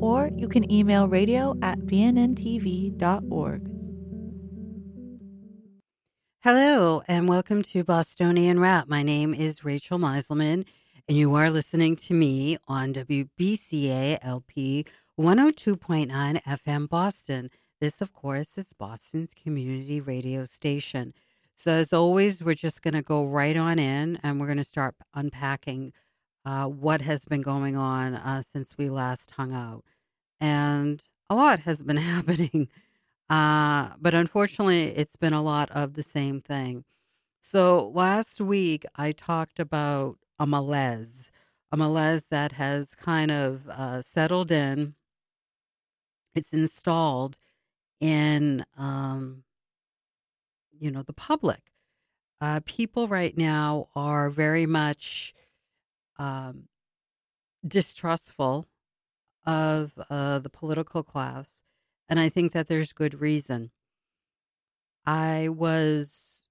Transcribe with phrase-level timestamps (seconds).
[0.00, 3.70] or you can email radio at bnntv.org.
[6.42, 8.88] Hello, and welcome to Bostonian Rap.
[8.88, 10.64] My name is Rachel Meiselman,
[11.06, 14.86] and you are listening to me on WBCA LP
[15.18, 17.50] 102.9 FM Boston.
[17.78, 21.12] This, of course, is Boston's community radio station.
[21.54, 24.64] So, as always, we're just going to go right on in and we're going to
[24.64, 25.92] start unpacking
[26.44, 29.84] uh, what has been going on uh, since we last hung out.
[30.40, 32.68] And a lot has been happening.
[33.28, 36.84] Uh, but unfortunately, it's been a lot of the same thing.
[37.40, 41.30] So last week, I talked about a malaise,
[41.70, 44.94] a malaise that has kind of uh, settled in.
[46.34, 47.38] It's installed
[48.00, 49.44] in, um,
[50.72, 51.60] you know, the public.
[52.40, 55.34] Uh, people right now are very much
[56.20, 56.68] um,
[57.66, 58.66] distrustful
[59.46, 61.62] of uh, the political class,
[62.08, 63.70] and I think that there's good reason.
[65.06, 66.46] I was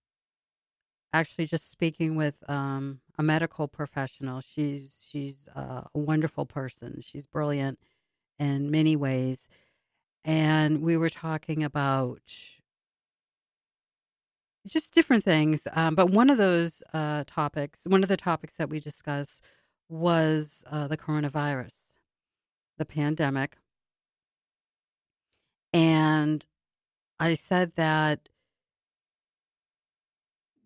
[1.13, 4.41] actually just speaking with um, a medical professional.
[4.41, 7.01] She's she's uh, a wonderful person.
[7.01, 7.79] She's brilliant
[8.39, 9.49] in many ways,
[10.25, 12.21] and we were talking about
[14.67, 15.67] just different things.
[15.73, 19.43] Um, but one of those uh, topics, one of the topics that we discussed
[19.87, 21.93] was uh, the coronavirus,
[22.77, 23.57] the pandemic.
[25.73, 26.45] And
[27.19, 28.29] I said that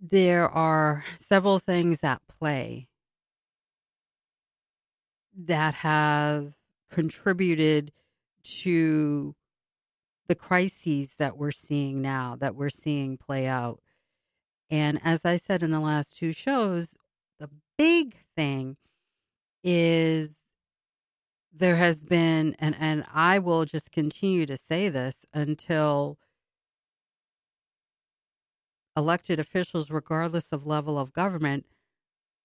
[0.01, 2.87] there are several things at play
[5.35, 6.53] that have
[6.91, 7.91] contributed
[8.43, 9.35] to
[10.27, 13.81] the crises that we're seeing now, that we're seeing play out.
[14.69, 16.97] And as I said in the last two shows,
[17.39, 18.77] the big thing
[19.63, 20.55] is
[21.51, 26.17] there has been and and I will just continue to say this until
[28.97, 31.65] elected officials regardless of level of government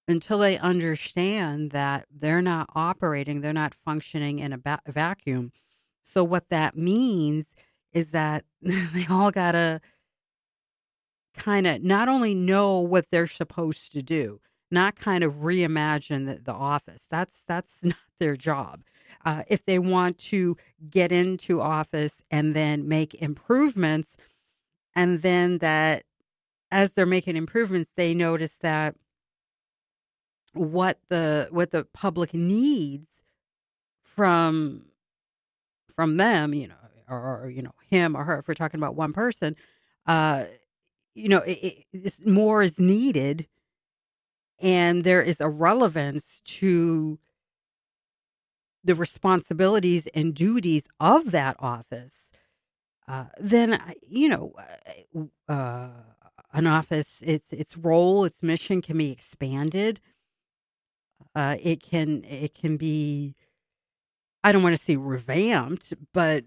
[0.09, 5.53] until they understand that they're not operating they're not functioning in a ba- vacuum
[6.03, 7.55] so what that means
[7.93, 9.81] is that they all got to
[11.37, 14.41] kind of not only know what they're supposed to do
[14.71, 17.06] not kind of reimagine the, the office.
[17.10, 18.82] That's that's not their job.
[19.25, 20.56] Uh, if they want to
[20.91, 24.16] get into office and then make improvements,
[24.94, 26.05] and then that
[26.70, 28.94] as they're making improvements, they notice that
[30.53, 33.22] what the what the public needs
[34.03, 34.82] from
[35.94, 36.75] from them, you know,
[37.09, 38.39] or, or you know him or her.
[38.39, 39.57] If we're talking about one person,
[40.07, 40.45] uh,
[41.15, 43.47] you know, it, it, more is needed
[44.61, 47.19] and there is a relevance to
[48.85, 52.33] the responsibilities and duties of that office,
[53.07, 54.53] uh, then you know
[55.19, 55.91] uh, uh,
[56.53, 60.01] an office its its role, its mission can be expanded.
[61.35, 63.35] Uh, it can it can be,
[64.43, 66.45] I don't want to say revamped, but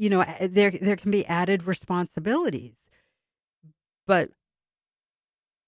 [0.00, 2.88] you know there there can be added responsibilities.
[4.06, 4.30] But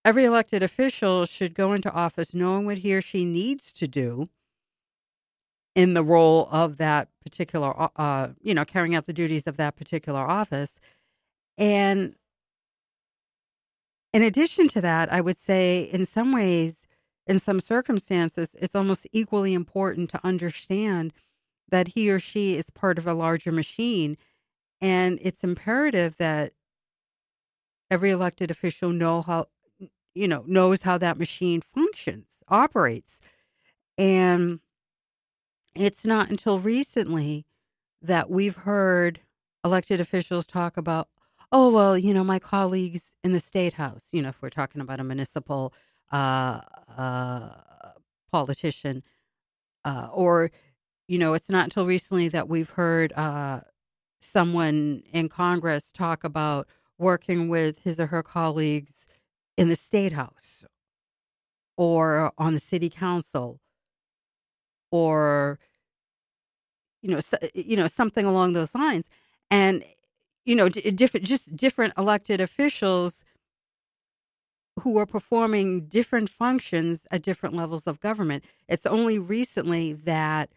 [0.05, 4.31] every elected official should go into office knowing what he or she needs to do
[5.75, 9.77] in the role of that particular, uh, you know, carrying out the duties of that
[9.77, 10.81] particular office.
[11.59, 12.15] And
[14.15, 16.87] in addition to that, I would say in some ways,
[17.27, 21.13] in some circumstances, it's almost equally important to understand
[21.73, 24.17] that he or she is part of a larger machine.
[24.81, 26.53] And it's imperative that
[27.91, 29.47] every elected official know how
[30.15, 33.21] you know, knows how that machine functions, operates.
[33.97, 34.61] And
[35.75, 37.47] it's not until recently
[38.03, 39.21] that we've heard
[39.65, 41.09] elected officials talk about,
[41.51, 44.81] oh, well, you know, my colleagues in the state house, you know, if we're talking
[44.81, 45.73] about a municipal
[46.11, 46.61] uh,
[46.97, 47.51] uh,
[48.31, 49.03] politician,
[49.85, 50.51] uh, or,
[51.13, 53.61] you know, it's not until recently that we've heard uh,
[54.23, 56.69] someone in Congress talk about
[56.99, 59.07] working with his or her colleagues
[59.59, 60.65] in the state house
[61.77, 63.61] or on the city council
[64.91, 65.59] or
[67.03, 69.09] you know so, you know something along those lines
[69.51, 69.85] and
[70.45, 73.25] you know, different just different elected officials
[74.81, 78.45] who are performing different functions at different levels of government.
[78.69, 80.51] It's only recently that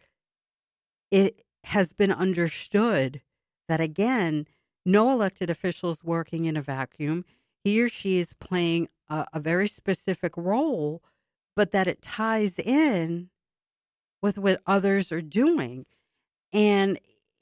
[1.16, 3.22] it has been understood
[3.70, 4.46] that again,
[4.86, 7.24] no elected official is working in a vacuum.
[7.64, 11.02] He or she is playing a, a very specific role,
[11.56, 13.30] but that it ties in
[14.22, 15.86] with what others are doing.
[16.52, 17.00] And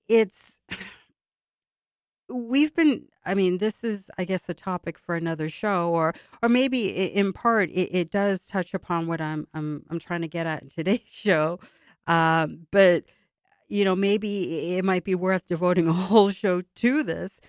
[0.08, 0.60] it's
[2.30, 6.50] we've been i mean this is i guess a topic for another show or or
[6.50, 10.48] maybe in part it, it does touch upon what i'm i'm i'm trying to get
[10.48, 11.60] at in today's show
[12.08, 13.04] um, but
[13.69, 17.39] you know maybe it might be worth devoting a whole show to this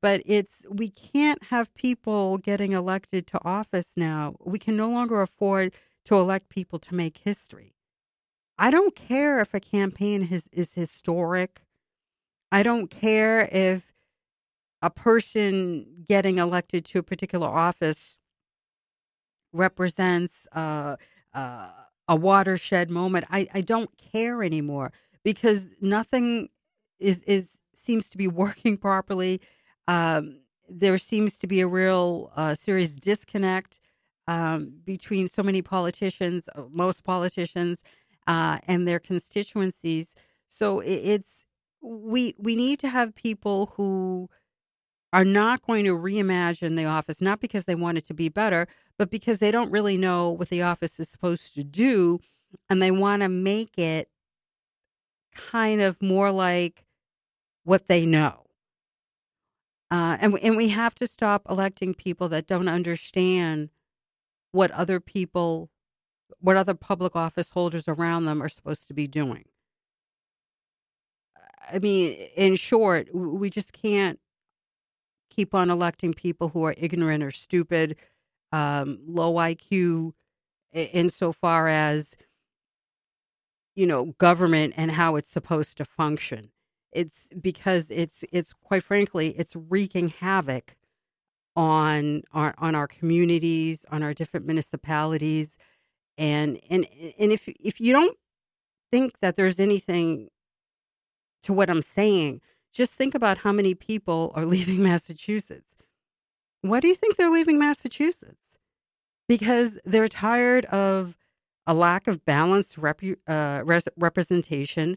[0.00, 4.34] but it's we can't have people getting elected to office now.
[4.44, 5.72] We can no longer afford
[6.06, 7.74] to elect people to make history.
[8.58, 11.62] I don't care if a campaign is, is historic.
[12.50, 13.92] I don't care if
[14.82, 18.16] a person getting elected to a particular office
[19.52, 20.96] represents uh,
[21.34, 21.70] uh,
[22.08, 23.26] a watershed moment.
[23.30, 24.92] I, I don't care anymore
[25.28, 26.48] because nothing
[26.98, 29.42] is is seems to be working properly.
[29.86, 30.40] Um,
[30.70, 33.78] there seems to be a real uh, serious disconnect
[34.26, 37.82] um, between so many politicians, uh, most politicians,
[38.26, 40.14] uh, and their constituencies.
[40.48, 41.44] So it, it's
[41.82, 44.30] we we need to have people who
[45.12, 48.66] are not going to reimagine the office, not because they want it to be better,
[48.98, 52.18] but because they don't really know what the office is supposed to do.
[52.70, 54.08] And they want to make it
[55.34, 56.84] kind of more like
[57.64, 58.44] what they know.
[59.90, 63.70] Uh, and, and we have to stop electing people that don't understand
[64.52, 65.70] what other people,
[66.40, 69.44] what other public office holders around them are supposed to be doing.
[71.72, 74.18] I mean, in short, we just can't
[75.30, 77.96] keep on electing people who are ignorant or stupid,
[78.52, 80.12] um, low IQ,
[80.72, 82.16] insofar as
[83.78, 86.50] you know government and how it's supposed to function.
[86.90, 90.76] It's because it's it's quite frankly it's wreaking havoc
[91.54, 95.58] on our on our communities, on our different municipalities,
[96.18, 96.86] and and
[97.20, 98.16] and if if you don't
[98.90, 100.28] think that there's anything
[101.44, 102.40] to what I'm saying,
[102.72, 105.76] just think about how many people are leaving Massachusetts.
[106.62, 108.56] Why do you think they're leaving Massachusetts?
[109.28, 111.17] Because they're tired of
[111.68, 114.96] a lack of balanced rep- uh, res- representation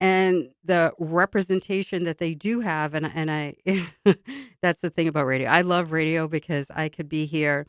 [0.00, 3.54] and the representation that they do have and and I
[4.62, 5.48] that's the thing about radio.
[5.48, 7.66] I love radio because I could be here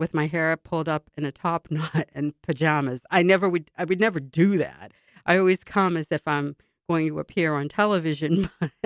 [0.00, 3.04] with my hair pulled up in a top knot and pajamas.
[3.10, 4.92] I never would I would never do that.
[5.26, 6.56] I always come as if I'm
[6.88, 8.48] going to appear on television,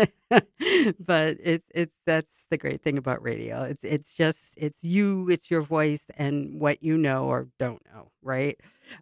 [0.99, 3.63] but it's it's that's the great thing about radio.
[3.63, 8.11] It's it's just it's you, it's your voice, and what you know or don't know,
[8.23, 8.59] right?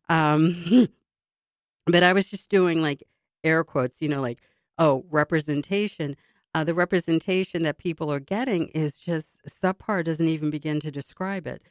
[0.09, 0.89] Um,
[1.87, 3.03] but I was just doing like
[3.43, 4.41] air quotes, you know, like
[4.79, 6.17] oh, representation.
[6.53, 10.05] Uh, the representation that people are getting is just subpar.
[10.05, 11.63] Doesn't even begin to describe it.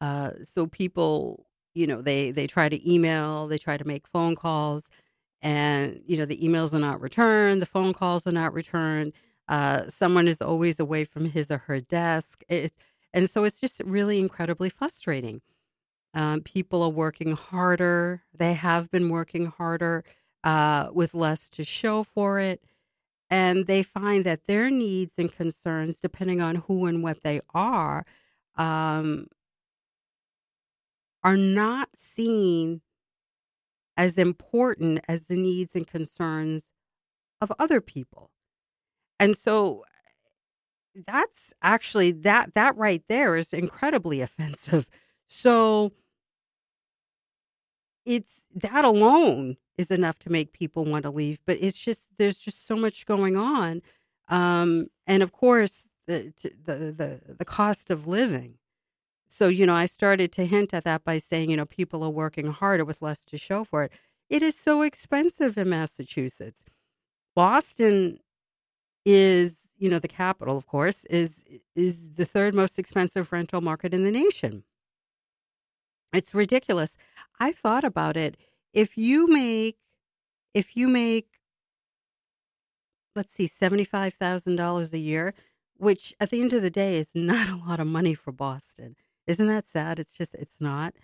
[0.00, 4.34] Uh, so people, you know, they they try to email, they try to make phone
[4.34, 4.90] calls
[5.42, 9.12] and you know the emails are not returned, the phone calls are not returned.
[9.48, 12.78] Uh, someone is always away from his or her desk, it's,
[13.12, 15.42] and so it's just really incredibly frustrating.
[16.14, 20.04] Um, people are working harder; they have been working harder
[20.44, 22.62] uh, with less to show for it,
[23.30, 28.04] and they find that their needs and concerns, depending on who and what they are,
[28.56, 29.26] um,
[31.22, 32.80] are not seen
[33.96, 36.70] as important as the needs and concerns
[37.40, 38.30] of other people.
[39.20, 39.84] And so
[41.06, 44.88] that's actually that that right there is incredibly offensive.
[45.26, 45.92] So
[48.04, 52.38] it's that alone is enough to make people want to leave, but it's just there's
[52.38, 53.82] just so much going on.
[54.28, 56.32] Um, and of course the
[56.64, 58.58] the the the cost of living
[59.32, 62.10] so, you know, I started to hint at that by saying, you know, people are
[62.10, 63.92] working harder with less to show for it.
[64.28, 66.64] It is so expensive in Massachusetts.
[67.34, 68.18] Boston
[69.06, 73.94] is, you know, the capital, of course, is is the third most expensive rental market
[73.94, 74.64] in the nation.
[76.12, 76.96] It's ridiculous.
[77.40, 78.36] I thought about it.
[78.74, 79.78] If you make
[80.54, 81.28] if you make
[83.16, 85.34] let's see, $75,000 a year,
[85.76, 88.96] which at the end of the day is not a lot of money for Boston.
[89.26, 89.98] Isn't that sad?
[89.98, 90.94] It's just, it's not.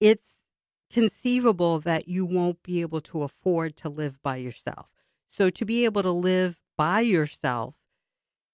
[0.00, 0.48] It's
[0.92, 4.88] conceivable that you won't be able to afford to live by yourself.
[5.26, 7.74] So to be able to live by yourself,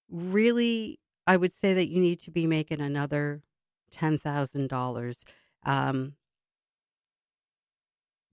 [0.09, 3.43] really, I would say that you need to be making another
[3.91, 5.25] ten thousand um, dollars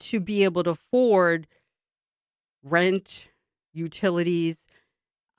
[0.01, 1.47] to be able to afford
[2.63, 3.29] rent,
[3.73, 4.67] utilities,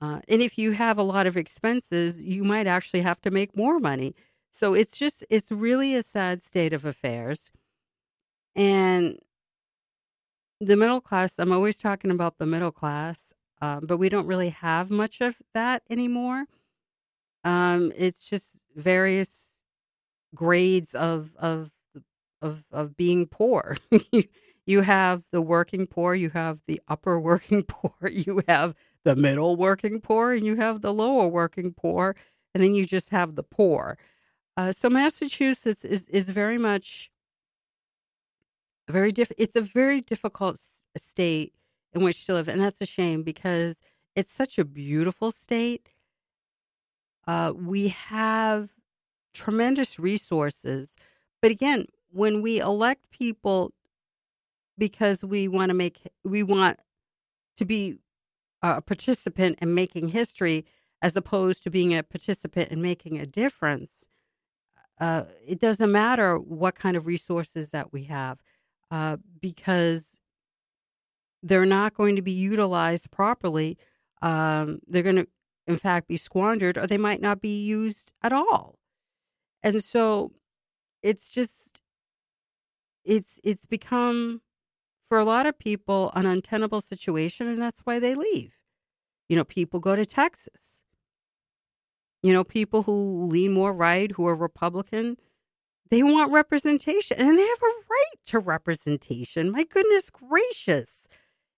[0.00, 3.56] uh, and if you have a lot of expenses, you might actually have to make
[3.56, 4.14] more money.
[4.50, 7.50] So it's just, it's really a sad state of affairs.
[8.56, 9.18] And
[10.60, 14.50] the middle class, I'm always talking about the middle class, um, but we don't really
[14.50, 16.46] have much of that anymore.
[17.44, 19.58] Um, it's just various
[20.34, 21.72] grades of of
[22.42, 23.76] of of being poor.
[24.66, 29.56] you have the working poor, you have the upper working poor, you have the middle
[29.56, 32.16] working poor, and you have the lower working poor,
[32.54, 33.98] and then you just have the poor.
[34.56, 37.10] Uh, so Massachusetts is is very much
[38.88, 39.32] very diff.
[39.38, 40.58] It's a very difficult
[40.96, 41.54] state
[41.92, 43.76] in which to live, and that's a shame because
[44.14, 45.88] it's such a beautiful state.
[47.26, 48.70] Uh, we have
[49.32, 50.96] tremendous resources,
[51.42, 53.72] but again, when we elect people
[54.78, 56.78] because we want to make we want
[57.56, 57.98] to be
[58.62, 60.64] a participant in making history
[61.02, 64.06] as opposed to being a participant in making a difference
[65.00, 68.38] uh, it doesn't matter what kind of resources that we have
[68.90, 70.18] uh, because
[71.42, 73.76] they're not going to be utilized properly
[74.22, 75.28] um, they're going to
[75.66, 78.78] in fact be squandered or they might not be used at all.
[79.62, 80.32] And so
[81.02, 81.82] it's just
[83.04, 84.42] it's it's become
[85.08, 88.52] for a lot of people an untenable situation, and that's why they leave.
[89.28, 90.82] You know, people go to Texas.
[92.22, 95.16] You know, people who lean more right, who are Republican,
[95.90, 99.52] they want representation and they have a right to representation.
[99.52, 101.06] My goodness gracious.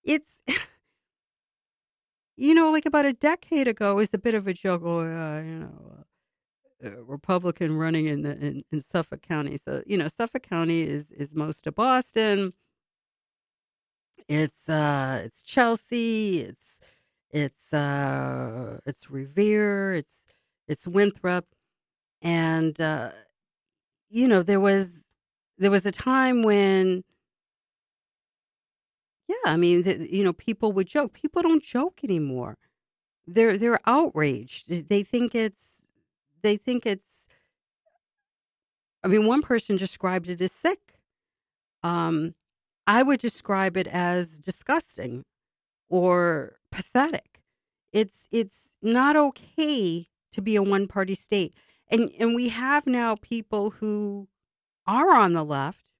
[0.02, 0.42] It's,
[2.36, 4.82] you know, like about a decade ago, it was a bit of a joke.
[4.84, 6.04] Oh, uh, you know,
[6.82, 9.56] a Republican running in, the, in, in Suffolk County.
[9.56, 12.52] So, you know, Suffolk County is, is most of Boston
[14.28, 16.80] it's uh it's Chelsea, it's
[17.30, 20.26] it's uh it's Revere, it's
[20.68, 21.46] it's Winthrop
[22.22, 23.12] and uh
[24.10, 25.06] you know there was
[25.58, 27.04] there was a time when
[29.28, 31.12] yeah, I mean the, you know people would joke.
[31.12, 32.56] People don't joke anymore.
[33.26, 34.88] They're they're outraged.
[34.88, 35.88] They think it's
[36.42, 37.28] they think it's
[39.02, 40.94] I mean one person described it as sick.
[41.82, 42.34] Um
[42.86, 45.24] I would describe it as disgusting
[45.88, 47.42] or pathetic.
[47.92, 51.54] It's it's not okay to be a one party state.
[51.88, 54.28] And and we have now people who
[54.86, 55.92] are on the left,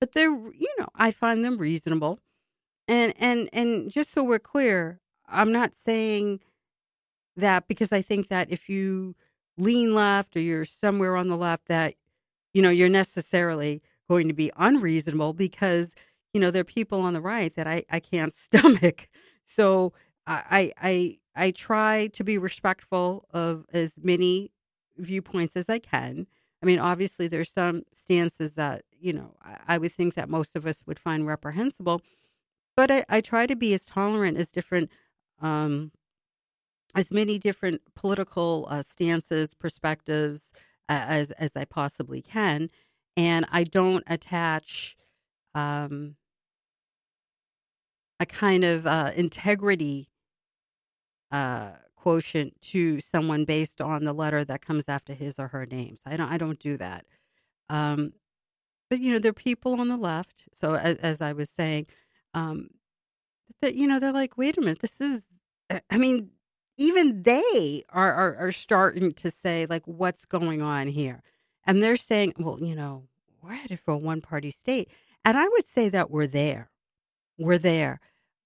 [0.00, 2.20] but they're you know, I find them reasonable.
[2.88, 6.40] And and and just so we're clear, I'm not saying
[7.36, 9.14] that because I think that if you
[9.58, 11.94] lean left or you're somewhere on the left that
[12.54, 15.94] you know you're necessarily going to be unreasonable because
[16.34, 19.08] you know there are people on the right that I, I can't stomach.
[19.44, 19.92] So
[20.26, 24.50] I I I try to be respectful of as many
[24.98, 26.26] viewpoints as I can.
[26.62, 30.56] I mean, obviously, there's some stances that you know I, I would think that most
[30.56, 32.02] of us would find reprehensible,
[32.76, 34.90] but I, I try to be as tolerant as different,
[35.40, 35.92] um,
[36.96, 40.52] as many different political uh, stances, perspectives
[40.88, 42.70] uh, as as I possibly can
[43.20, 44.96] and I don't attach
[45.54, 46.16] um,
[48.18, 50.08] a kind of uh, integrity
[51.30, 56.00] uh, quotient to someone based on the letter that comes after his or her names.
[56.06, 56.32] I don't.
[56.32, 57.04] I don't do that.
[57.68, 58.14] Um,
[58.88, 60.44] but you know, there are people on the left.
[60.54, 61.88] So as, as I was saying,
[62.32, 62.70] um,
[63.60, 65.28] that you know, they're like, wait a minute, this is.
[65.90, 66.30] I mean,
[66.78, 71.22] even they are, are are starting to say like, what's going on here?
[71.66, 73.04] And they're saying, well, you know,
[73.42, 74.90] we're headed for a one party state.
[75.24, 76.70] And I would say that we're there.
[77.38, 78.00] We're there.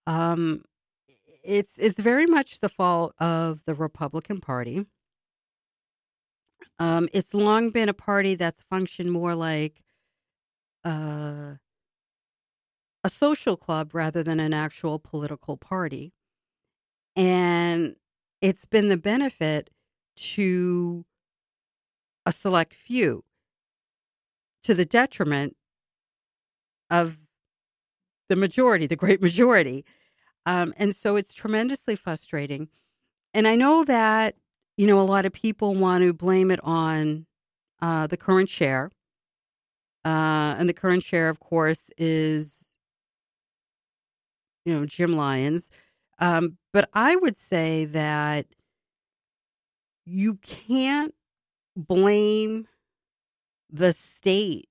[0.07, 0.65] Um,
[1.45, 4.87] it's it's very much the fault of the Republican Party.
[6.79, 9.83] Um, it's long been a party that's functioned more like
[10.85, 11.55] uh,
[13.05, 16.13] a social club rather than an actual political party,
[17.17, 17.97] and
[18.41, 19.71] it's been the benefit
[20.17, 21.05] to
[22.27, 23.24] a select few
[24.65, 25.57] to the detriment
[26.91, 27.21] of
[28.29, 29.85] the majority, the great majority.
[30.47, 32.69] Um, and so it's tremendously frustrating.
[33.33, 34.37] And I know that,
[34.77, 37.27] you know, a lot of people want to blame it on
[37.81, 38.91] uh, the current share.
[40.05, 42.75] Uh, and the current share, of course, is
[44.65, 45.71] you know, Jim Lyons.
[46.19, 48.47] Um, but I would say that
[50.05, 51.15] you can't
[51.77, 52.69] blame
[53.75, 54.69] the state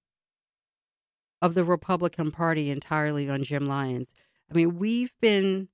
[1.42, 4.14] of the Republican Party entirely on Jim Lyons.
[4.50, 5.68] I mean, we've been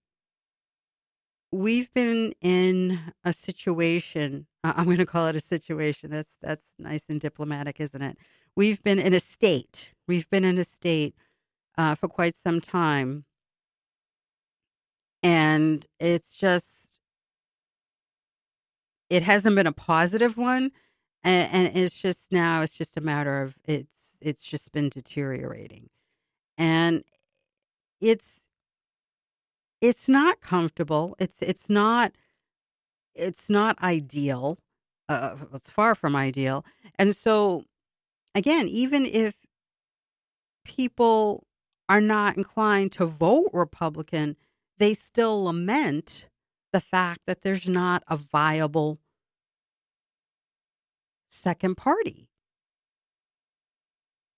[1.51, 4.48] we've been in a situation.
[4.63, 6.09] I'm going to call it a situation.
[6.09, 8.17] That's that's nice and diplomatic, isn't it?
[8.55, 9.93] We've been in a state.
[10.07, 11.13] We've been in a state
[11.77, 13.25] uh, for quite some time,
[15.21, 17.00] and it's just
[19.12, 20.71] it hasn't been a positive one,
[21.23, 25.89] and, and it's just now it's just a matter of it's it's just been deteriorating,
[26.57, 27.03] and
[28.01, 28.45] it's
[29.81, 31.15] it's not comfortable.
[31.19, 32.13] It's it's not
[33.15, 34.57] it's not ideal.
[35.07, 36.63] Uh, it's far from ideal.
[36.97, 37.63] And so,
[38.35, 39.35] again, even if
[40.63, 41.47] people
[41.88, 44.35] are not inclined to vote Republican,
[44.77, 46.27] they still lament
[46.71, 48.99] the fact that there's not a viable
[51.29, 52.27] second party.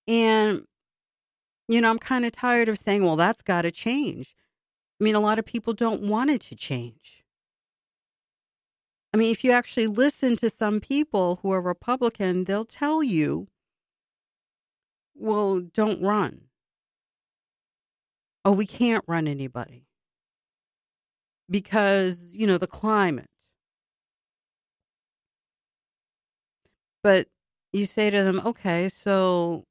[0.07, 0.65] And,
[1.67, 4.35] you know, I'm kind of tired of saying, well, that's got to change.
[4.99, 7.23] I mean, a lot of people don't want it to change.
[9.13, 13.47] I mean, if you actually listen to some people who are Republican, they'll tell you,
[15.15, 16.41] well, don't run.
[18.45, 19.85] Oh, we can't run anybody
[21.49, 23.30] because, you know, the climate.
[27.03, 27.27] But
[27.73, 29.65] you say to them, okay, so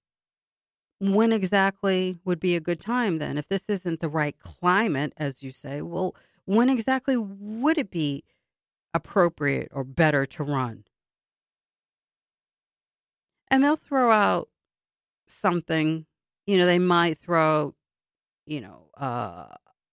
[1.00, 3.38] when exactly would be a good time then?
[3.38, 8.24] If this isn't the right climate, as you say, well, when exactly would it be
[8.92, 10.84] appropriate or better to run?
[13.50, 14.48] And they'll throw out
[15.26, 16.06] something,
[16.46, 17.74] you know, they might throw,
[18.46, 19.46] you know, uh,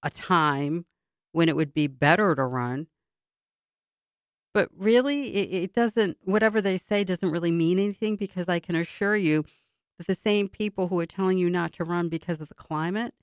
[0.03, 0.85] a time
[1.31, 2.87] when it would be better to run.
[4.57, 8.73] But really, it, it doesn't, whatever they say doesn't really mean anything because I can
[8.73, 9.45] assure you
[9.99, 13.13] that the same people who are telling you not to run because of the climate,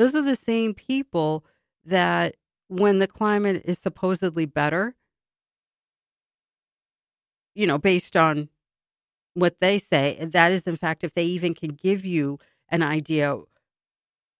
[0.00, 1.44] those are the same people
[1.84, 2.34] that
[2.66, 4.96] when the climate is supposedly better,
[7.54, 8.48] you know, based on
[9.34, 12.36] what they say, that is, in fact, if they even can give you
[12.68, 13.36] an idea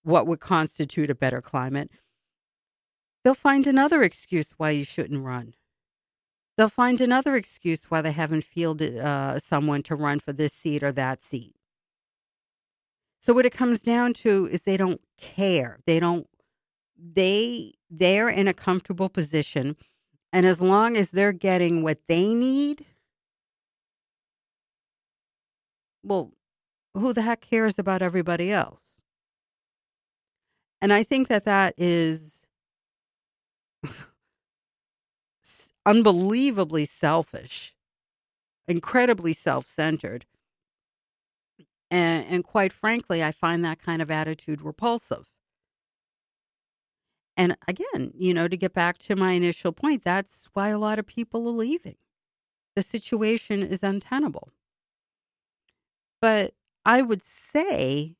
[0.02, 1.92] what would constitute a better climate,
[3.22, 5.54] they'll find another excuse why you shouldn't run.
[6.60, 10.82] They'll find another excuse why they haven't fielded uh, someone to run for this seat
[10.82, 11.54] or that seat.
[13.18, 15.78] So what it comes down to is they don't care.
[15.86, 16.26] They don't
[17.02, 19.74] they they're in a comfortable position
[20.34, 22.84] and as long as they're getting what they need,
[26.02, 26.34] well,
[26.92, 29.00] who the heck cares about everybody else?
[30.82, 32.44] And I think that that is
[35.86, 37.74] unbelievably selfish,
[38.68, 40.26] incredibly self centered.
[41.90, 45.26] And, and quite frankly, I find that kind of attitude repulsive.
[47.36, 50.98] And again, you know, to get back to my initial point, that's why a lot
[50.98, 51.96] of people are leaving.
[52.76, 54.50] The situation is untenable.
[56.20, 58.16] But I would say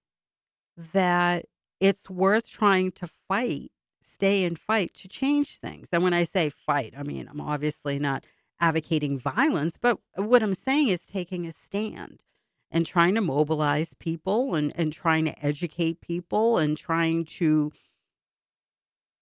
[0.77, 1.47] that
[1.81, 3.71] it's worth trying to fight,
[4.03, 5.89] stay and fight to change things.
[5.93, 8.25] And when I say fight, I mean, I'm obviously not
[8.61, 12.25] advocating violence, but what I'm saying is taking a stand
[12.71, 17.73] and trying to mobilize people and, and trying to educate people and trying to,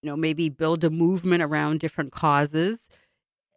[0.03, 2.91] you know, maybe build a movement around different causes.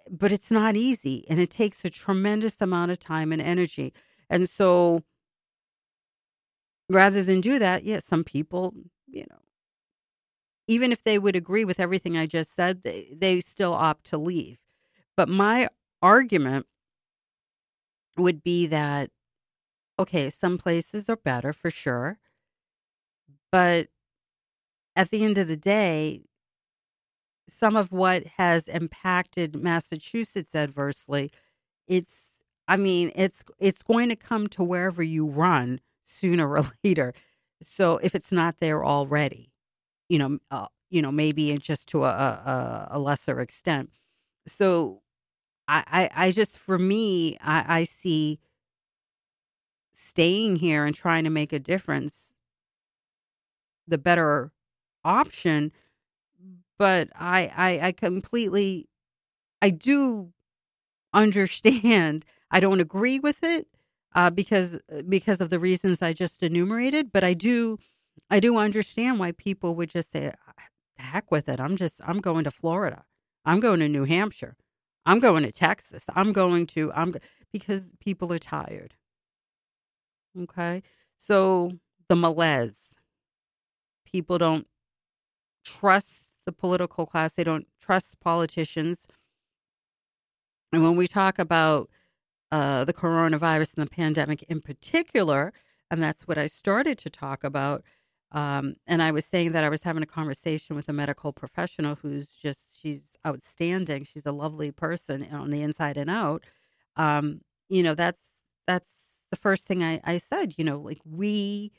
[0.10, 3.94] But it's not easy and it takes a tremendous amount of time and energy.
[4.30, 5.04] And so
[6.90, 8.74] rather than do that, yeah, some people,
[9.08, 9.40] you know,
[10.68, 14.18] even if they would agree with everything I just said, they, they still opt to
[14.18, 14.60] leave.
[15.18, 15.70] But my
[16.02, 16.68] argument
[18.18, 19.10] would be that
[20.00, 22.20] okay, some places are better for sure.
[23.52, 23.90] But
[24.96, 26.24] at the end of the day,
[27.48, 31.32] some of what has impacted Massachusetts adversely,
[31.88, 37.14] it's I mean, it's it's going to come to wherever you run sooner or later.
[37.62, 39.51] So if it's not there already,
[40.12, 43.92] you know, uh, you know, maybe just to a, a, a lesser extent.
[44.48, 45.02] So
[45.68, 48.40] I, I, I just for me, I, I see
[49.94, 52.36] staying here and trying to make a difference
[53.88, 54.52] the better
[55.04, 55.72] option
[56.78, 58.88] but I, I i completely
[59.62, 60.34] i do
[61.14, 63.68] understand i don't agree with it
[64.16, 67.78] uh, because because of the reasons i just enumerated but i do
[68.32, 70.32] i do understand why people would just say
[71.02, 71.60] heck with it.
[71.60, 73.04] I'm just I'm going to Florida.
[73.44, 74.56] I'm going to New Hampshire.
[75.06, 76.10] I'm going to Texas.
[76.16, 77.14] I'm going to I'm
[77.52, 78.96] because people are tired.
[80.40, 80.82] Okay?
[81.18, 81.74] So
[82.08, 82.98] the malaise.
[84.06, 84.68] People don't
[85.66, 87.34] trust the political class.
[87.34, 89.08] They don't trust politicians.
[90.74, 91.90] And when we talk about
[92.52, 95.54] uh, the coronavirus and the pandemic in particular,
[95.90, 97.84] and that's what I started to talk about.
[98.32, 101.96] Um, and I was saying that I was having a conversation with a medical professional
[101.96, 104.06] who's just, she's outstanding.
[104.06, 106.46] She's a lovely person on the inside and out.
[106.96, 111.72] Um, you know, that's, that's the first thing I, I said, you know, like we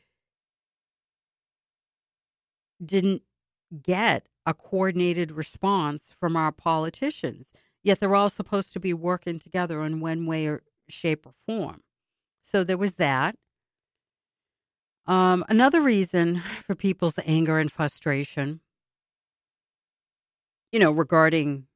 [2.84, 3.22] didn't
[3.82, 7.52] get a coordinated response from our politicians.
[7.82, 11.82] Yet they're all supposed to be working together in one way or shape or form.
[12.40, 13.36] So there was that.
[15.06, 18.60] Um, another reason for people's anger and frustration,
[20.70, 21.66] you know, regarding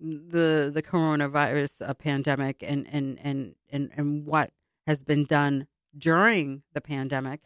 [0.00, 4.50] the the coronavirus uh, pandemic and, and and and and what
[4.86, 7.40] has been done during the pandemic,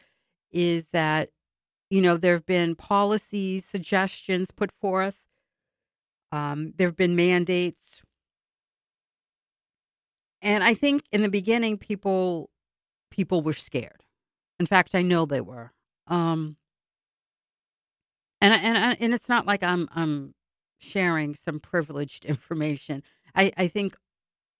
[0.50, 1.30] is that
[1.90, 5.20] you know there have been policies, suggestions put forth.
[6.32, 8.02] Um, there have been mandates
[10.42, 12.50] and I think in the beginning, people
[13.10, 14.05] people were scared.
[14.58, 15.72] In fact, I know they were.
[16.06, 16.56] Um,
[18.40, 20.34] and and and it's not like I'm I'm
[20.78, 23.02] sharing some privileged information.
[23.34, 23.96] I I think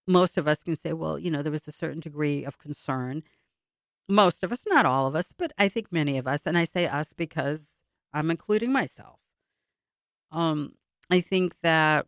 [0.07, 3.23] most of us can say, well, you know, there was a certain degree of concern.
[4.09, 6.65] Most of us, not all of us, but I think many of us, and I
[6.65, 7.83] say us because
[8.13, 9.19] I'm including myself.
[10.31, 10.75] Um,
[11.11, 12.07] I think that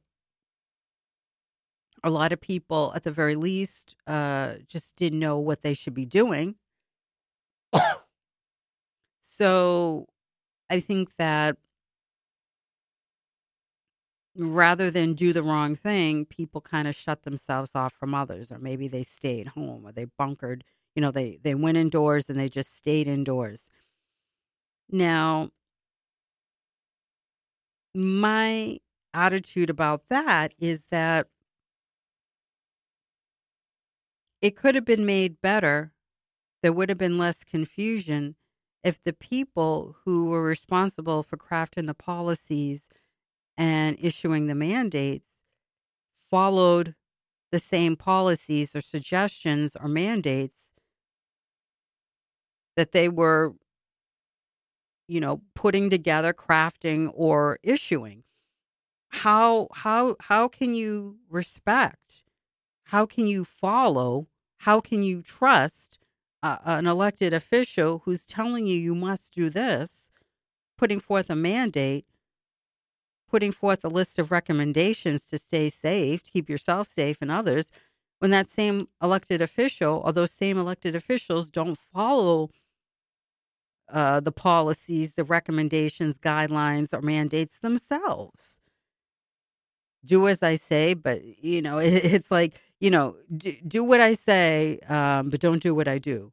[2.04, 5.94] a lot of people, at the very least, uh, just didn't know what they should
[5.94, 6.54] be doing.
[9.38, 10.06] So
[10.70, 11.58] I think that
[14.36, 18.58] rather than do the wrong thing, people kind of shut themselves off from others, or
[18.58, 20.64] maybe they stayed home or they bunkered.
[20.94, 23.70] You know, they, they went indoors and they just stayed indoors.
[24.90, 25.50] Now,
[27.94, 28.78] my
[29.14, 31.28] attitude about that is that
[34.40, 35.92] it could have been made better.
[36.62, 38.36] There would have been less confusion
[38.88, 42.88] if the people who were responsible for crafting the policies
[43.58, 45.36] and issuing the mandates
[46.30, 46.94] followed
[47.52, 50.72] the same policies or suggestions or mandates
[52.76, 53.54] that they were
[55.06, 58.24] you know putting together crafting or issuing
[59.10, 62.22] how how how can you respect
[62.88, 64.28] how can you follow?
[64.60, 65.97] How can you trust
[66.42, 70.10] uh, an elected official who's telling you you must do this,
[70.76, 72.06] putting forth a mandate,
[73.28, 77.70] putting forth a list of recommendations to stay safe, keep yourself safe and others,
[78.18, 82.50] when that same elected official or those same elected officials don't follow
[83.92, 88.60] uh, the policies, the recommendations, guidelines, or mandates themselves?
[90.04, 94.00] Do as I say, but you know, it, it's like you know, do, do what
[94.00, 96.32] I say, um, but don't do what I do.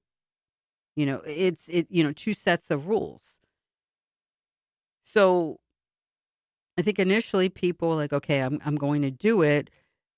[0.96, 1.88] You know, it's it.
[1.90, 3.40] You know, two sets of rules.
[5.04, 5.60] So,
[6.78, 9.70] I think initially people were like, okay, I'm I'm going to do it.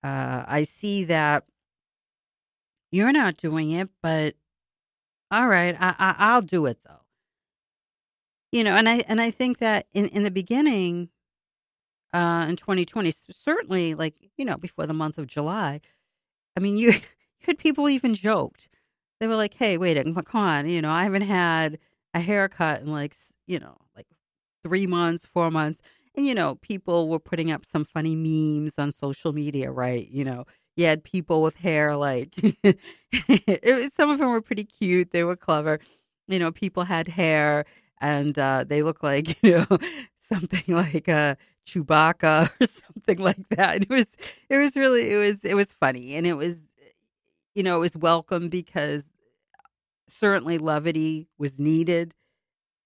[0.04, 1.46] Uh, I see that
[2.92, 4.36] you're not doing it, but
[5.32, 7.02] all right, I, I I'll do it though.
[8.52, 11.10] You know, and I and I think that in in the beginning,
[12.14, 15.82] uh, in 2020, certainly like you know before the month of July,
[16.58, 17.02] I mean, you, you
[17.42, 18.68] had people even joked.
[19.22, 21.80] They were like, "Hey, wait, come on, you know, I haven't had
[22.14, 23.16] a haircut in like,
[23.48, 24.08] you know, like
[24.64, 25.82] three months, four months."
[26.16, 30.08] And you know, people were putting up some funny memes on social media, right?
[30.10, 32.36] You know, you had people with hair like,
[33.30, 35.12] was, some of them were pretty cute.
[35.12, 35.80] They were clever.
[36.28, 37.66] You know, people had hair
[38.02, 39.78] and uh, they looked like you know
[40.20, 41.38] something like a
[41.68, 43.84] Chewbacca or something like that.
[43.84, 44.16] It was
[44.50, 46.64] it was really it was it was funny and it was
[47.56, 49.12] you know it was welcome because
[50.08, 52.14] certainly levity was needed.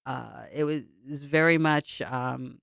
[0.06, 2.60] Uh, it was, it was very much um,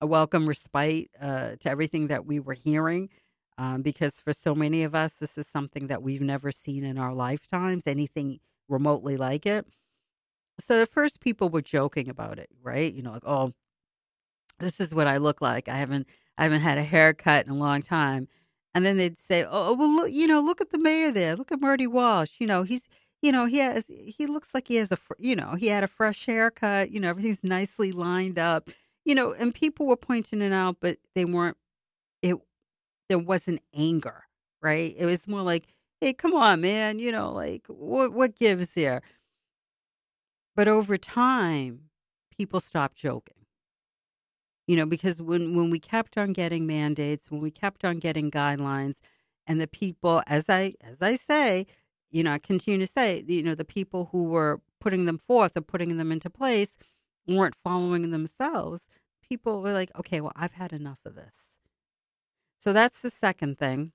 [0.00, 3.10] a welcome respite uh, to everything that we were hearing.
[3.56, 6.98] Um, because for so many of us, this is something that we've never seen in
[6.98, 9.66] our lifetimes, anything remotely like it.
[10.58, 12.92] So at first, people were joking about it, right?
[12.92, 13.52] You know, like, oh,
[14.58, 15.68] this is what I look like.
[15.68, 18.28] I haven't I haven't had a haircut in a long time.
[18.74, 21.36] And then they'd say, oh, "Oh, well, look, you know, look at the mayor there.
[21.36, 22.40] Look at Marty Walsh.
[22.40, 22.88] You know, he's,
[23.22, 25.88] you know, he has, he looks like he has a, you know, he had a
[25.88, 26.90] fresh haircut.
[26.90, 28.70] You know, everything's nicely lined up.
[29.04, 31.56] you know, and people were pointing it out, but they weren't.
[32.22, 32.36] It
[33.08, 34.24] there wasn't anger,
[34.62, 34.94] right?
[34.96, 35.66] It was more like,
[36.00, 39.02] hey, come on, man, you know, like what what gives there?
[40.56, 41.90] But over time,
[42.36, 43.33] people stopped joking.
[44.66, 48.30] You know, because when when we kept on getting mandates, when we kept on getting
[48.30, 49.00] guidelines,
[49.46, 51.66] and the people, as I as I say,
[52.10, 55.56] you know, I continue to say, you know, the people who were putting them forth
[55.56, 56.78] or putting them into place
[57.26, 58.88] weren't following themselves.
[59.28, 61.58] People were like, okay, well, I've had enough of this.
[62.58, 63.92] So that's the second thing.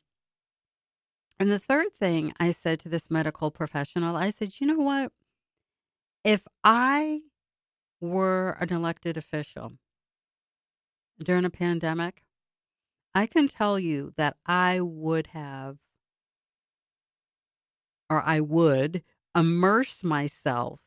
[1.39, 5.11] And the third thing I said to this medical professional, I said, you know what?
[6.23, 7.21] If I
[8.01, 9.73] were an elected official
[11.23, 12.23] during a pandemic,
[13.13, 15.77] I can tell you that I would have,
[18.09, 19.03] or I would
[19.35, 20.79] immerse myself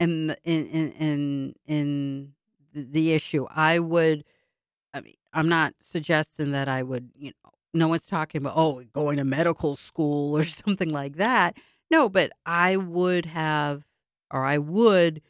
[0.00, 2.32] in the, in in in, in
[2.72, 3.46] the issue.
[3.50, 4.24] I would.
[4.94, 7.10] I mean, I'm not suggesting that I would.
[7.16, 11.56] You know, no one's talking about oh going to medical school or something like that.
[11.90, 13.86] No, but I would have,
[14.30, 15.22] or I would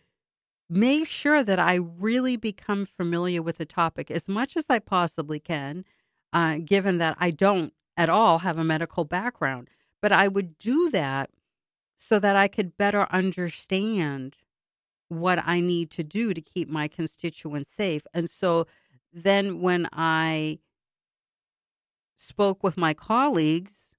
[0.70, 5.40] make sure that I really become familiar with the topic as much as I possibly
[5.40, 5.84] can,
[6.32, 9.68] uh, given that I don't at all have a medical background.
[10.00, 11.30] But I would do that
[11.96, 14.36] so that I could better understand
[15.08, 18.06] what I need to do to keep my constituents safe.
[18.14, 18.66] And so
[19.12, 20.60] then when I
[22.16, 23.94] spoke with my colleagues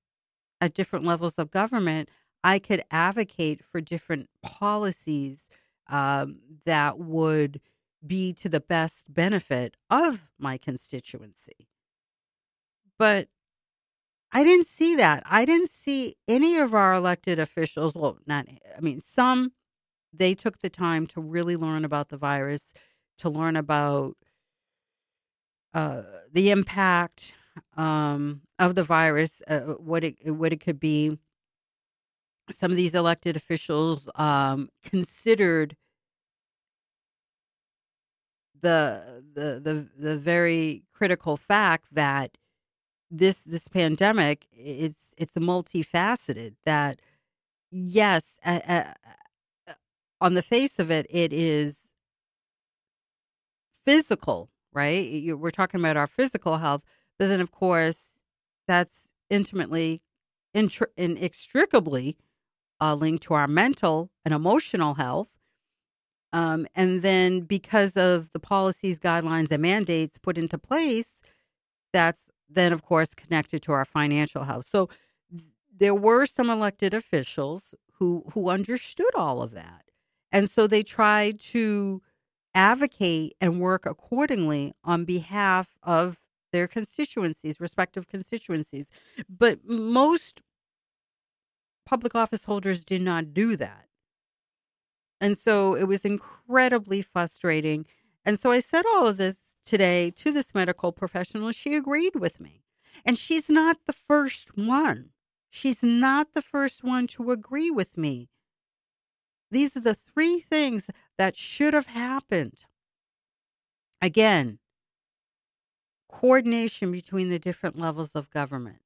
[0.61, 2.09] at different levels of government,
[2.43, 5.49] I could advocate for different policies
[5.89, 7.61] um, that would
[8.05, 11.67] be to the best benefit of my constituency.
[12.97, 13.27] But
[14.31, 15.23] I didn't see that.
[15.25, 17.95] I didn't see any of our elected officials.
[17.95, 18.45] Well, not,
[18.77, 19.53] I mean, some,
[20.13, 22.73] they took the time to really learn about the virus,
[23.17, 24.15] to learn about
[25.73, 27.33] uh, the impact
[27.75, 31.17] um, of the virus, uh, what it what it could be.
[32.51, 35.75] Some of these elected officials um, considered
[38.61, 42.37] the the the the very critical fact that
[43.11, 46.99] this this pandemic it's it's multifaceted that
[47.71, 48.39] yes
[50.21, 51.93] on the face of it it is
[53.71, 55.35] physical right?
[55.35, 56.83] We're talking about our physical health
[57.17, 58.19] but then of course
[58.67, 60.01] that's intimately
[60.55, 62.17] intri- inextricably
[62.81, 65.29] uh, linked to our mental and emotional health
[66.31, 71.21] um, and then because of the policies, guidelines, and mandates put into place,
[71.93, 74.65] that's then, of course, connected to our financial health.
[74.65, 74.89] So
[75.75, 79.85] there were some elected officials who who understood all of that,
[80.31, 82.01] and so they tried to
[82.55, 86.19] advocate and work accordingly on behalf of
[86.51, 88.91] their constituencies, respective constituencies.
[89.29, 90.41] But most
[91.89, 93.85] public office holders did not do that.
[95.19, 97.87] And so it was incredibly frustrating.
[98.23, 101.51] And so I said all of this today to this medical professional.
[101.51, 102.63] She agreed with me.
[103.03, 105.09] And she's not the first one.
[105.49, 108.29] She's not the first one to agree with me.
[109.49, 112.65] These are the three things that should have happened.
[113.99, 114.59] Again,
[116.07, 118.81] coordination between the different levels of government.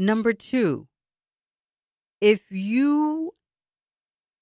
[0.00, 0.88] Number two,
[2.22, 3.34] if you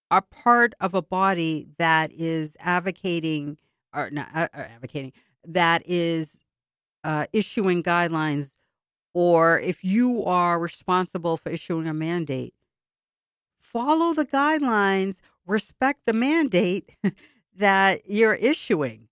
[0.09, 3.59] are part of a body that is advocating
[3.93, 5.13] or not uh, uh, advocating
[5.45, 6.39] that is
[7.03, 8.53] uh, issuing guidelines
[9.15, 12.55] or if you are responsible for issuing a mandate
[13.59, 16.93] follow the guidelines respect the mandate
[17.57, 19.09] that you're issuing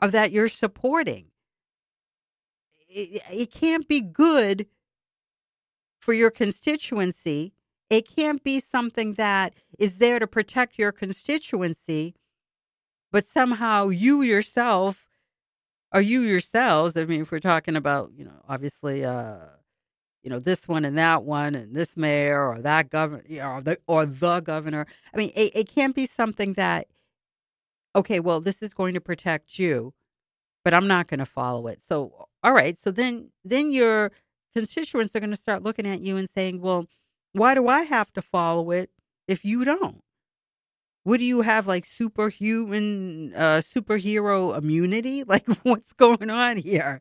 [0.00, 1.26] or that you're supporting.
[2.88, 4.66] It, it can't be good
[6.06, 7.52] for your constituency
[7.90, 12.14] it can't be something that is there to protect your constituency,
[13.12, 15.08] but somehow you yourself
[15.94, 19.38] or you yourselves, I mean, if we're talking about, you know, obviously, uh,
[20.24, 23.78] you know, this one and that one and this mayor or that governor or the,
[23.86, 24.86] or the governor.
[25.14, 26.88] I mean, it, it can't be something that,
[27.94, 29.94] okay, well, this is going to protect you,
[30.64, 31.80] but I'm not going to follow it.
[31.80, 32.76] So, all right.
[32.76, 34.10] So then, then your
[34.56, 36.86] constituents are going to start looking at you and saying, well,
[37.32, 38.88] why do I have to follow it
[39.28, 40.00] if you don't?
[41.04, 45.22] What do you have like superhuman, uh, superhero immunity?
[45.28, 47.00] Like, what's going on here?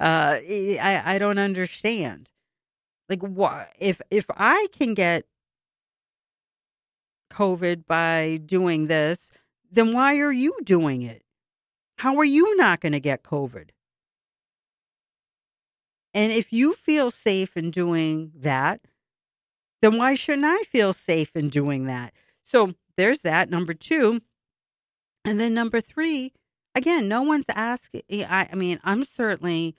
[0.00, 2.28] Uh, I I don't understand.
[3.08, 5.24] Like, what if if I can get
[7.32, 9.30] COVID by doing this,
[9.70, 11.22] then why are you doing it?
[11.98, 13.70] How are you not going to get COVID?
[16.16, 18.80] And if you feel safe in doing that,
[19.82, 22.14] then why shouldn't I feel safe in doing that?
[22.42, 23.50] So there's that.
[23.50, 24.20] Number two.
[25.26, 26.32] And then number three,
[26.74, 28.00] again, no one's asking.
[28.10, 29.76] I, I mean, I'm certainly,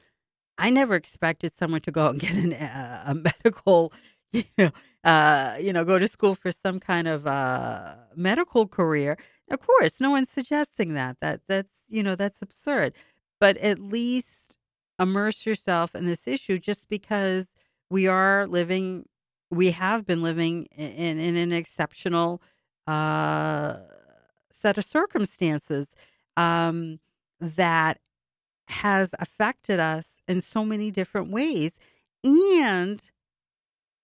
[0.59, 3.91] I never expected someone to go and get an, uh, a medical,
[4.31, 4.71] you know,
[5.03, 9.17] uh, you know, go to school for some kind of uh, medical career.
[9.49, 11.17] Of course, no one's suggesting that.
[11.21, 12.93] That that's you know that's absurd.
[13.39, 14.56] But at least
[14.99, 17.49] immerse yourself in this issue, just because
[17.89, 19.07] we are living,
[19.49, 22.41] we have been living in, in an exceptional
[22.85, 23.77] uh,
[24.51, 25.95] set of circumstances
[26.35, 26.99] um,
[27.39, 27.99] that
[28.69, 31.79] has affected us in so many different ways.
[32.23, 33.09] And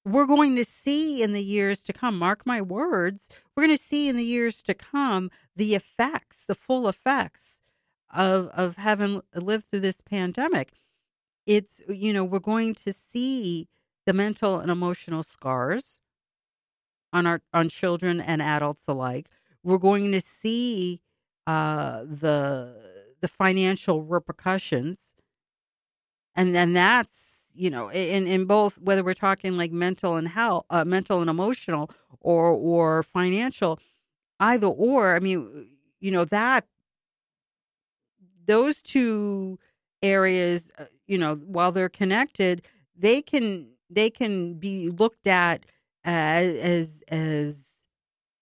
[0.06, 3.84] we're going to see in the years to come, mark my words, we're going to
[3.84, 7.60] see in the years to come the effects, the full effects
[8.13, 10.73] of, of having lived through this pandemic.
[11.45, 13.67] It's, you know, we're going to see
[14.06, 15.99] the mental and emotional scars
[17.12, 19.27] on our on children and adults alike.
[19.63, 21.01] We're going to see
[21.47, 22.82] uh, the
[23.21, 25.13] the financial repercussions,
[26.36, 30.65] and then that's you know in in both whether we're talking like mental and health,
[30.69, 33.79] uh, mental and emotional, or or financial,
[34.39, 35.15] either or.
[35.15, 36.65] I mean, you know that
[38.45, 39.60] those two
[40.04, 42.63] areas, uh, you know, while they're connected,
[42.98, 45.66] they can they can be looked at
[46.06, 47.86] as as, as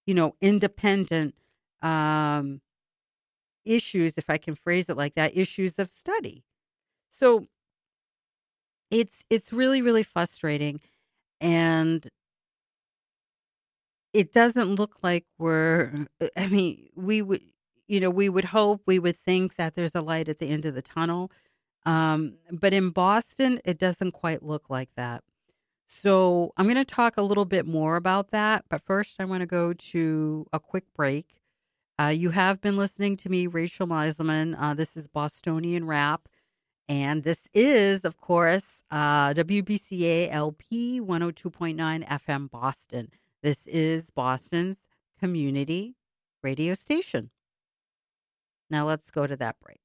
[0.07, 1.35] you know independent
[1.83, 2.61] um,
[3.65, 6.43] issues, if I can phrase it like that, issues of study.
[7.09, 7.47] So
[8.89, 10.79] it's it's really really frustrating,
[11.41, 12.07] and
[14.13, 16.05] it doesn't look like we're.
[16.37, 17.41] I mean, we would
[17.87, 20.65] you know we would hope we would think that there's a light at the end
[20.65, 21.31] of the tunnel,
[21.85, 25.23] um, but in Boston, it doesn't quite look like that.
[25.87, 29.41] So I'm going to talk a little bit more about that, but first I want
[29.41, 31.35] to go to a quick break.
[31.99, 34.55] Uh, you have been listening to me, Rachel Miselman.
[34.57, 36.27] Uh, this is Bostonian Rap.
[36.87, 43.09] And this is, of course, uh, WBCA LP 102.9 FM Boston.
[43.43, 44.87] This is Boston's
[45.19, 45.95] community
[46.41, 47.29] radio station.
[48.69, 49.80] Now let's go to that break.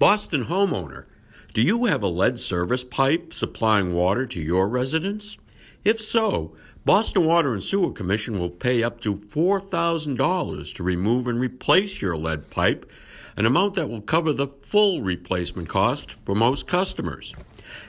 [0.00, 1.04] Boston homeowner
[1.52, 5.38] do you have a lead service pipe supplying water to your residence?
[5.84, 11.38] If so, Boston Water and Sewer Commission will pay up to $4,000 to remove and
[11.38, 12.90] replace your lead pipe,
[13.36, 17.32] an amount that will cover the full replacement cost for most customers.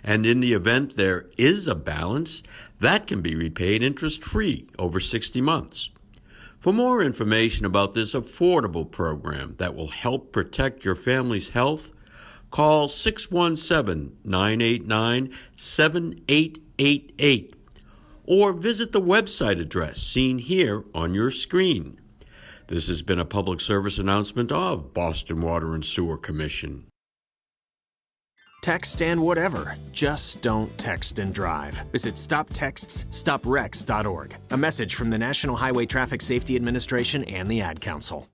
[0.04, 2.44] And in the event there is a balance,
[2.80, 5.90] that can be repaid interest free over 60 months.
[6.60, 11.92] For more information about this affordable program that will help protect your family's health,
[12.56, 17.54] Call 617 989 7888
[18.24, 22.00] or visit the website address seen here on your screen.
[22.68, 26.86] This has been a public service announcement of Boston Water and Sewer Commission.
[28.62, 29.76] Text and whatever.
[29.92, 31.76] Just don't text and drive.
[31.92, 34.36] Visit stoptextsstopwrecks.org.
[34.52, 38.30] A message from the National Highway Traffic Safety Administration and the Ad Council.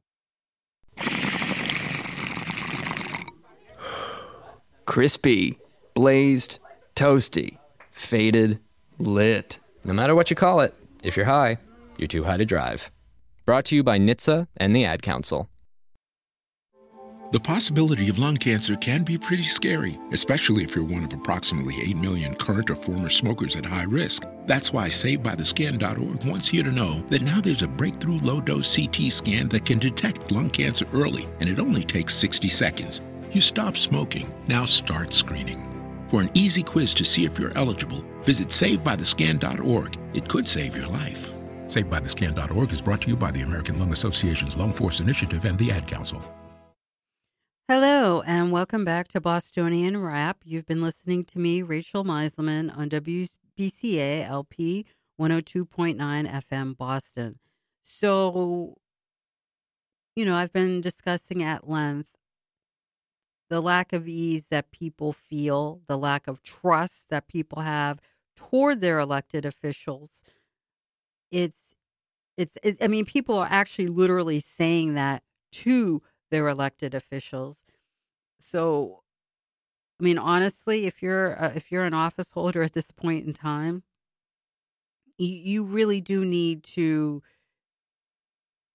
[4.86, 5.58] Crispy,
[5.94, 6.60] blazed,
[6.96, 7.58] toasty,
[7.92, 8.60] faded,
[8.98, 9.60] lit.
[9.84, 11.58] No matter what you call it, if you're high,
[11.98, 12.92] you're too high to drive.
[13.46, 15.50] Brought to you by NHTSA and the Ad Council.
[17.32, 21.76] The possibility of lung cancer can be pretty scary, especially if you're one of approximately
[21.82, 24.26] 8 million current or former smokers at high risk.
[24.48, 29.14] That's why SavedByTheScan.org wants you to know that now there's a breakthrough low dose CT
[29.14, 33.02] scan that can detect lung cancer early, and it only takes 60 seconds.
[33.32, 34.30] You stop smoking.
[34.48, 35.68] Now start screening.
[36.08, 39.98] For an easy quiz to see if you're eligible, visit SavedByTheScan.org.
[40.14, 41.32] It could save your life.
[41.68, 45.72] SavedByTheScan.org is brought to you by the American Lung Association's Lung Force Initiative and the
[45.72, 46.22] Ad Council.
[47.70, 50.40] Hello, and welcome back to Bostonian Rap.
[50.44, 54.86] You've been listening to me, Rachel Miselman, on WBCA LP
[55.22, 57.40] 102.9 FM Boston.
[57.82, 58.76] So,
[60.18, 62.10] you know, I've been discussing at length
[63.52, 68.00] the lack of ease that people feel, the lack of trust that people have
[68.38, 70.24] toward their elected officials.
[71.32, 71.76] It's,
[72.38, 75.24] it's, it, I mean, people are actually literally saying that
[75.54, 77.66] to their elected officials.
[78.40, 79.04] So,
[80.00, 83.34] I mean, honestly, if you're uh, if you're an office holder at this point in
[83.34, 83.84] time,
[85.18, 87.22] you, you really do need to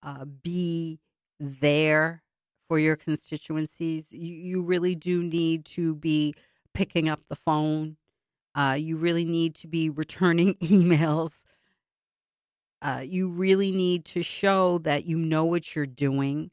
[0.03, 1.01] uh, be
[1.39, 2.23] there
[2.69, 4.13] for your constituencies.
[4.13, 6.35] You, you really do need to be
[6.75, 7.97] picking up the phone.
[8.55, 11.43] Uh, you really need to be returning emails.
[12.83, 16.51] Uh, you really need to show that you know what you're doing.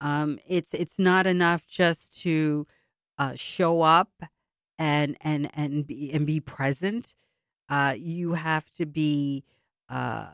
[0.00, 2.66] Um, it's it's not enough just to
[3.18, 4.10] uh, show up
[4.78, 7.14] and and and be and be present.
[7.68, 9.44] Uh, you have to be
[9.88, 10.28] uh,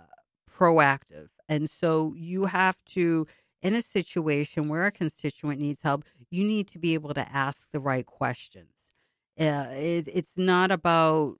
[0.50, 3.26] proactive, and so you have to
[3.62, 7.70] in a situation where a constituent needs help, you need to be able to ask
[7.70, 8.90] the right questions.
[9.38, 11.36] Uh, it, it's not about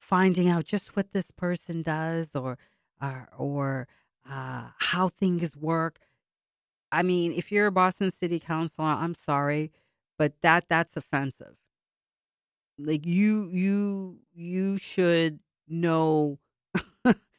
[0.00, 2.58] finding out just what this person does or
[3.00, 3.88] or, or
[4.28, 6.00] uh, how things work.
[6.92, 9.72] I mean, if you're a Boston City Councilor, I'm sorry,
[10.18, 11.56] but that that's offensive.
[12.78, 16.38] Like you you you should know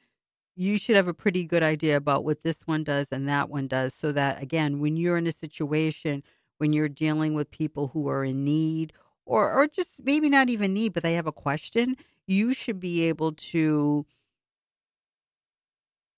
[0.61, 3.67] you should have a pretty good idea about what this one does and that one
[3.67, 6.21] does so that again when you're in a situation
[6.59, 8.93] when you're dealing with people who are in need
[9.25, 11.95] or or just maybe not even need but they have a question
[12.27, 14.05] you should be able to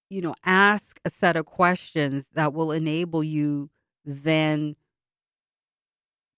[0.10, 3.70] you know ask a set of questions that will enable you
[4.06, 4.76] then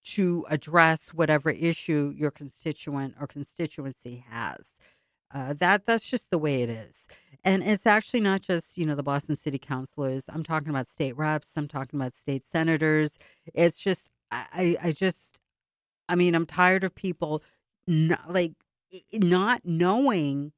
[0.04, 4.74] to address whatever issue your constituent or constituency has
[5.32, 7.08] uh, that that's just the way it is,
[7.44, 10.28] and it's actually not just you know the Boston City Councilors.
[10.32, 11.56] I'm talking about state reps.
[11.56, 13.18] I'm talking about state senators.
[13.54, 15.40] It's just I I just
[16.08, 17.42] I mean I'm tired of people
[17.86, 18.54] not, like
[19.14, 20.52] not knowing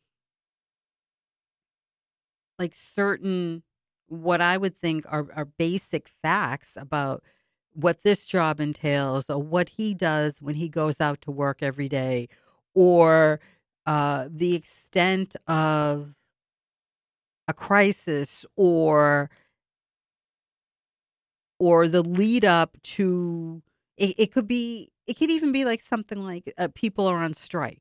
[2.58, 3.62] like certain
[4.08, 7.22] what I would think are, are basic facts about
[7.74, 11.88] what this job entails or what he does when he goes out to work every
[11.88, 12.28] day
[12.74, 13.40] or
[13.88, 16.14] uh, the extent of
[17.48, 19.30] a crisis or
[21.58, 23.62] or the lead up to
[23.96, 27.32] it, it could be it could even be like something like uh, people are on
[27.32, 27.80] strike.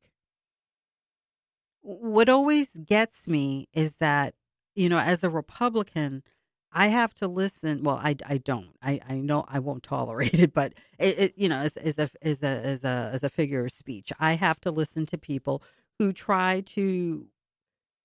[1.81, 4.33] What always gets me is that
[4.75, 6.23] you know as a republican
[6.71, 10.53] i have to listen well i, I don't I, I know i won't tolerate it
[10.53, 13.65] but it, it you know as, as a as a as a as a figure
[13.65, 15.63] of speech i have to listen to people
[15.99, 17.27] who try to,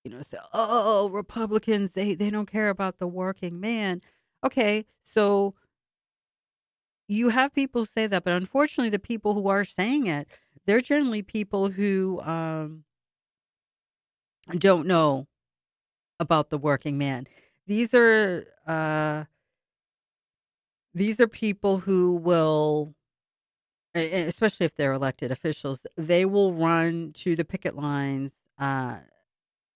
[0.04, 4.02] you know, say, "Oh, Republicans they they don't care about the working man."
[4.44, 5.54] Okay, so
[7.08, 10.28] you have people say that, but unfortunately, the people who are saying it,
[10.66, 12.84] they're generally people who um,
[14.58, 15.26] don't know
[16.20, 17.26] about the working man.
[17.66, 19.24] These are uh,
[20.94, 22.94] these are people who will
[23.94, 29.00] especially if they're elected officials, they will run to the picket lines uh,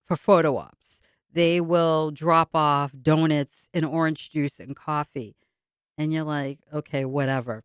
[0.04, 1.02] for photo ops.
[1.32, 5.36] They will drop off donuts and orange juice and coffee.
[5.98, 7.64] And you're like, okay, whatever.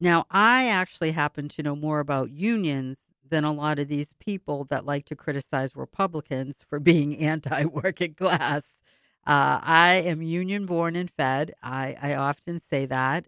[0.00, 4.64] Now, I actually happen to know more about unions than a lot of these people
[4.64, 8.82] that like to criticize Republicans for being anti working class.
[9.26, 11.52] Uh, I am union born and fed.
[11.62, 13.26] I, I often say that.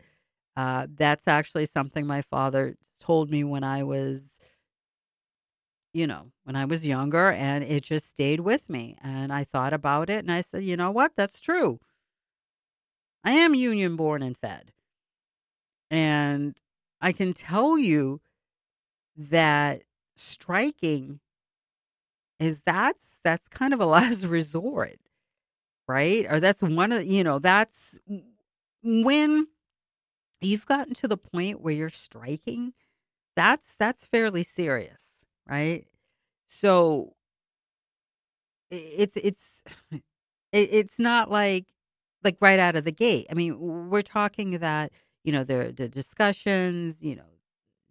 [0.57, 4.39] Uh, that's actually something my father told me when I was,
[5.93, 8.97] you know, when I was younger, and it just stayed with me.
[9.03, 11.15] And I thought about it, and I said, you know what?
[11.17, 11.81] That's true.
[13.25, 14.75] I am union born and fed.
[15.91, 16.59] And
[17.01, 18.21] I can tell you
[19.17, 19.83] that
[20.17, 21.21] striking
[22.39, 24.97] is that's that's kind of a last resort
[25.89, 27.99] right or that's one of you know that's
[28.83, 29.47] when
[30.41, 32.75] you've gotten to the point where you're striking,
[33.37, 35.87] that's that's fairly serious, right?
[36.47, 37.15] So
[38.71, 39.63] it's it's
[40.53, 41.67] it's not like
[42.25, 43.27] like right out of the gate.
[43.31, 43.59] I mean,
[43.91, 44.93] we're talking that
[45.25, 47.25] you know the the discussions, you know,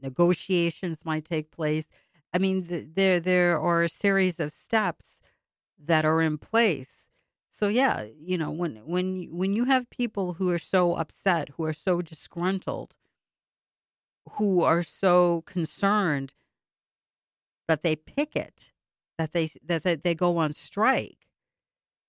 [0.02, 1.90] negotiations might take place.
[2.34, 5.22] I mean, the, there there are a series of steps
[5.80, 7.09] that are in place
[7.52, 11.64] so yeah, you know, when when when you have people who are so upset, who
[11.66, 12.96] are so disgruntled,
[14.38, 16.34] who are so concerned
[17.68, 18.72] that they picket,
[19.18, 21.28] that they that they, they go on strike,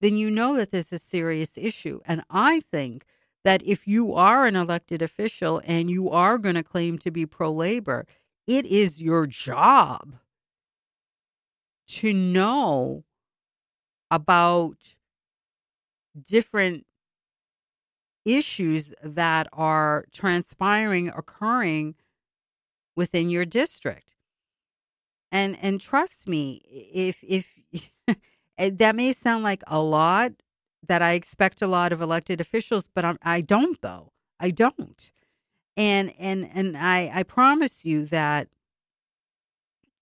[0.01, 2.01] then you know that there's a serious issue.
[2.07, 3.05] And I think
[3.45, 7.27] that if you are an elected official and you are going to claim to be
[7.27, 8.07] pro labor,
[8.47, 10.15] it is your job
[11.89, 13.05] to know
[14.11, 14.97] about
[16.29, 16.87] different
[18.25, 21.95] issues that are transpiring occurring
[22.97, 24.11] within your district
[25.33, 26.61] and and trust me
[26.93, 27.49] if if
[28.59, 30.33] eh, that may sound like a lot
[30.87, 34.13] that I expect a lot of elected officials, but I'm, I don't though.
[34.41, 35.11] I don't.
[35.77, 38.49] And and and I I promise you that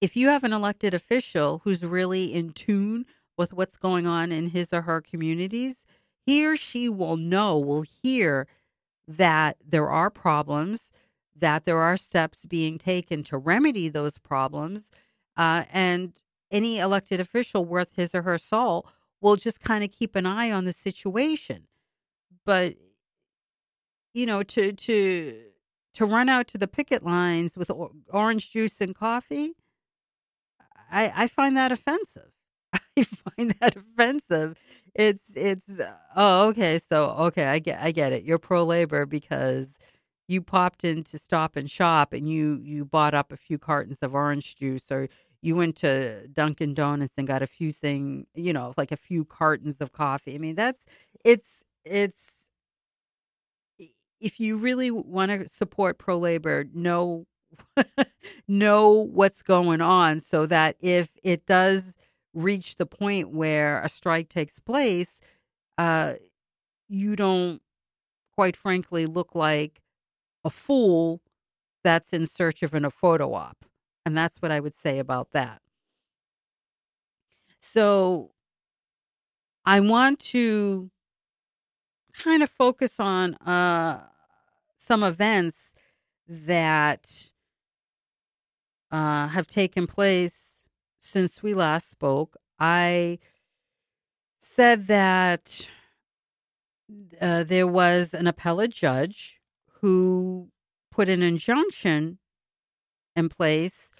[0.01, 3.07] if you have an elected official who's really in tune
[3.37, 5.87] with what's going on in his or her communities,
[6.29, 8.47] he or she will know, will hear
[9.07, 10.93] that there are problems,
[11.35, 14.91] that there are steps being taken to remedy those problems,
[15.39, 16.21] uh, and
[16.51, 18.87] any elected official worth his or her salt
[19.23, 21.67] will just kind of keep an eye on the situation.
[22.45, 22.75] But
[24.13, 25.45] you know, to to
[25.95, 27.71] to run out to the picket lines with
[28.13, 29.53] orange juice and coffee,
[30.93, 32.33] I, I find that offensive.
[32.99, 34.59] I find that offensive.
[34.99, 35.81] It's it's
[36.17, 38.25] oh okay so okay I get I get it.
[38.25, 39.79] You're pro labor because
[40.29, 44.03] you popped in to stop and shop and you you bought up a few cartons
[44.03, 45.09] of orange juice or
[45.43, 49.25] you went to Dunkin' Donuts and got a few thing, you know, like a few
[49.25, 50.35] cartons of coffee.
[50.35, 50.87] I mean, that's
[51.25, 52.51] it's it's
[54.21, 57.27] if you really want to support pro labor, know
[58.49, 61.97] know what's going on so that if it does
[62.35, 65.21] reach the point where a strike takes place,
[65.77, 66.15] uh,
[66.89, 67.61] you don't,
[68.35, 69.83] quite frankly, look like
[70.45, 71.21] a fool
[71.85, 73.65] that's in search of an, a photo op.
[74.05, 75.61] And that's what I would say about that.
[77.61, 78.31] So
[79.65, 80.91] I want to
[82.15, 84.07] kind of focus on uh,
[84.77, 85.75] some events
[86.27, 87.31] that
[88.91, 90.58] uh, have taken place
[91.09, 92.37] since we last spoke.
[92.61, 93.19] I
[94.39, 95.69] said that
[97.21, 99.41] uh, there was an appellate judge
[99.81, 100.51] who
[100.91, 102.19] put an injunction
[103.17, 103.91] in place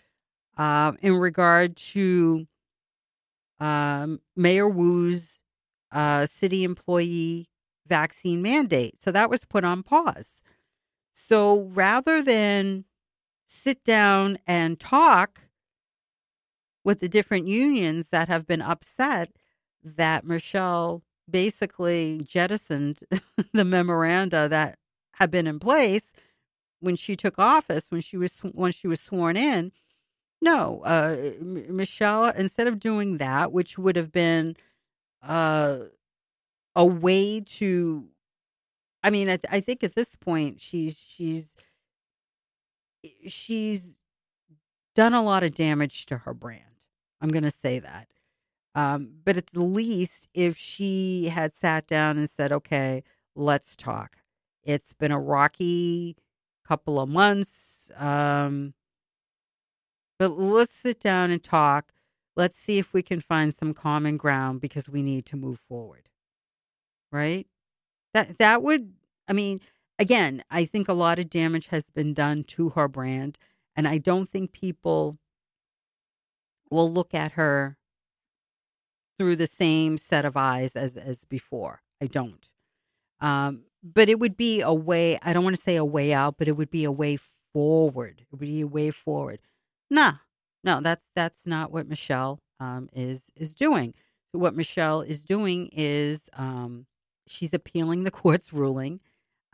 [0.57, 2.47] uh, in regard to
[3.59, 5.41] um, Mayor Wu's
[5.91, 7.49] uh, city employee
[7.87, 9.01] vaccine mandate.
[9.01, 10.43] So that was put on pause.
[11.13, 12.85] So rather than
[13.47, 15.48] sit down and talk
[16.85, 19.31] with the different unions that have been upset
[19.83, 23.01] that Michelle basically jettisoned
[23.53, 24.79] the memoranda that
[25.15, 26.13] had been in place
[26.81, 29.73] when she took office when she was when she was sworn in.
[30.41, 34.55] No uh, michelle instead of doing that which would have been
[35.23, 35.79] uh,
[36.77, 38.07] a way to
[39.03, 41.57] i mean I, th- I think at this point she's she's
[43.27, 43.98] she's
[44.99, 46.65] done a lot of damage to her brand.
[47.21, 48.09] I'm going to say that.
[48.75, 53.05] Um, but at the least, if she had sat down and said, okay,
[53.37, 54.17] let's talk.
[54.65, 56.17] It's been a rocky
[56.67, 57.93] couple of months.
[57.97, 58.75] Um,
[60.19, 61.93] but let's sit down and talk.
[62.35, 66.09] Let's see if we can find some common ground because we need to move forward.
[67.13, 67.47] Right?
[68.15, 68.95] That that would
[69.29, 69.59] I mean,
[69.97, 73.39] again, I think a lot of damage has been done to her brand.
[73.79, 75.19] And I don't think people
[76.69, 77.79] will look at her
[79.17, 81.83] through the same set of eyes as, as before.
[82.03, 82.51] I don't.
[83.21, 86.39] Um, but it would be a way, I don't want to say a way out,
[86.39, 87.19] but it would be a way
[87.53, 88.17] forward.
[88.21, 89.39] It would be a way forward.
[89.89, 90.15] Nah,
[90.65, 93.95] no, that's that's not what Michelle um, is is doing.
[94.33, 96.87] What Michelle is doing is um,
[97.29, 98.99] she's appealing the court's ruling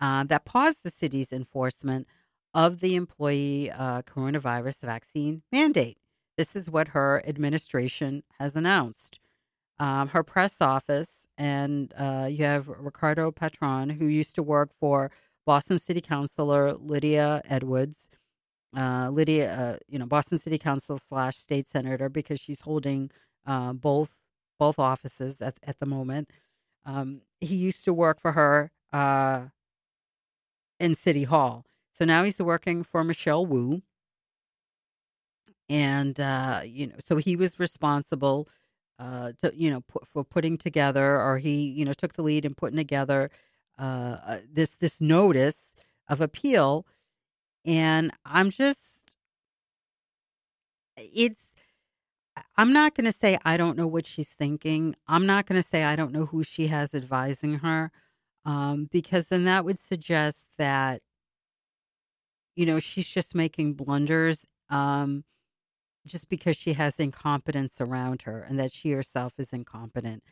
[0.01, 2.07] uh, that paused the city's enforcement
[2.55, 5.98] of the employee uh, coronavirus vaccine mandate.
[6.38, 9.20] This is what her administration has announced.
[9.78, 15.11] Um, her press office, and uh, you have Ricardo Patron, who used to work for
[15.44, 18.09] Boston City Councilor Lydia Edwards.
[18.76, 23.11] Uh, Lydia, uh, you know, Boston City Council slash state senator, because she's holding
[23.46, 24.16] uh, both
[24.59, 26.30] both offices at at the moment.
[26.84, 29.46] Um, he used to work for her uh,
[30.78, 31.64] in City Hall.
[31.95, 33.82] So now he's working for Michelle Wu.
[35.68, 38.49] And, uh, you know, so he was responsible,
[38.99, 42.45] uh, to, you know, put, for putting together, or he, you know, took the lead
[42.45, 43.30] in putting together,
[43.78, 45.76] uh, uh, this, this notice
[46.09, 46.84] of appeal.
[47.64, 49.14] And I'm just,
[50.97, 51.55] it's,
[52.57, 54.97] I'm not going to say I don't know what she's thinking.
[55.07, 57.92] I'm not going to say I don't know who she has advising her
[58.45, 61.01] um, because then that would suggest that
[62.57, 65.24] you know she's just making blunders um,
[66.07, 70.22] just because she has incompetence around her and that she herself is incompetent.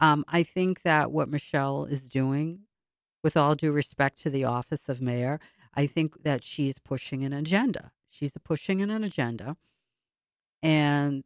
[0.00, 2.60] Um, I think that what Michelle is doing,
[3.22, 5.40] with all due respect to the office of mayor,
[5.74, 7.92] I think that she's pushing an agenda.
[8.10, 9.56] She's pushing an agenda.
[10.62, 11.24] And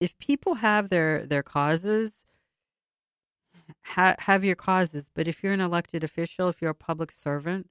[0.00, 2.26] if people have their their causes,
[3.84, 7.70] ha- have your causes, but if you're an elected official, if you're a public servant,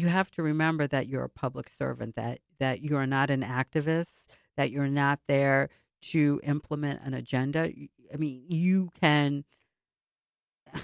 [0.00, 3.42] you have to remember that you're a public servant, that that you are not an
[3.42, 5.68] activist, that you're not there
[6.02, 7.70] to implement an agenda.
[8.12, 9.44] I mean, you can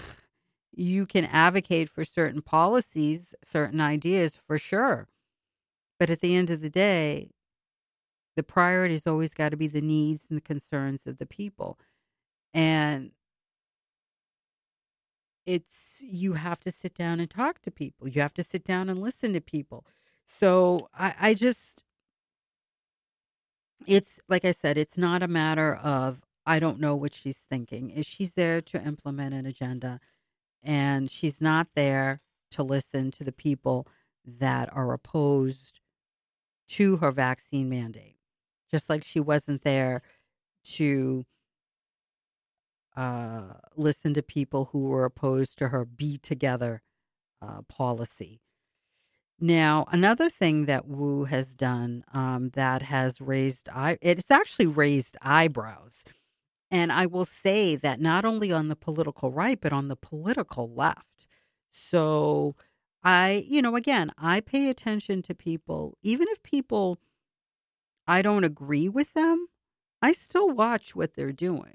[0.73, 5.09] you can advocate for certain policies, certain ideas for sure.
[5.99, 7.31] But at the end of the day,
[8.37, 11.79] the priority's always got to be the needs and the concerns of the people.
[12.53, 13.13] And
[15.47, 18.09] it's you have to sit down and talk to people.
[18.09, 19.87] You have to sit down and listen to people.
[20.25, 21.85] So I, I just
[23.87, 27.91] it's like I said, it's not a matter of I don't know what she's thinking.
[27.91, 30.01] Is she's there to implement an agenda
[30.63, 32.21] and she's not there
[32.51, 33.87] to listen to the people
[34.25, 35.81] that are opposed
[36.69, 38.17] to her vaccine mandate.
[38.71, 40.03] Just like she wasn't there
[40.65, 41.25] to
[42.97, 46.83] uh, listen to people who were opposed to her B Together
[47.43, 48.41] uh, policy.
[49.39, 55.17] Now, another thing that Wu has done um, that has raised eye, it's actually raised
[55.21, 56.05] eyebrows.
[56.71, 60.73] And I will say that not only on the political right, but on the political
[60.73, 61.27] left.
[61.71, 62.57] So
[63.05, 66.99] I, you know, again, I pay attention to people, even if people,
[68.07, 69.49] I don't agree with them,
[70.03, 71.75] I still watch what they're doing.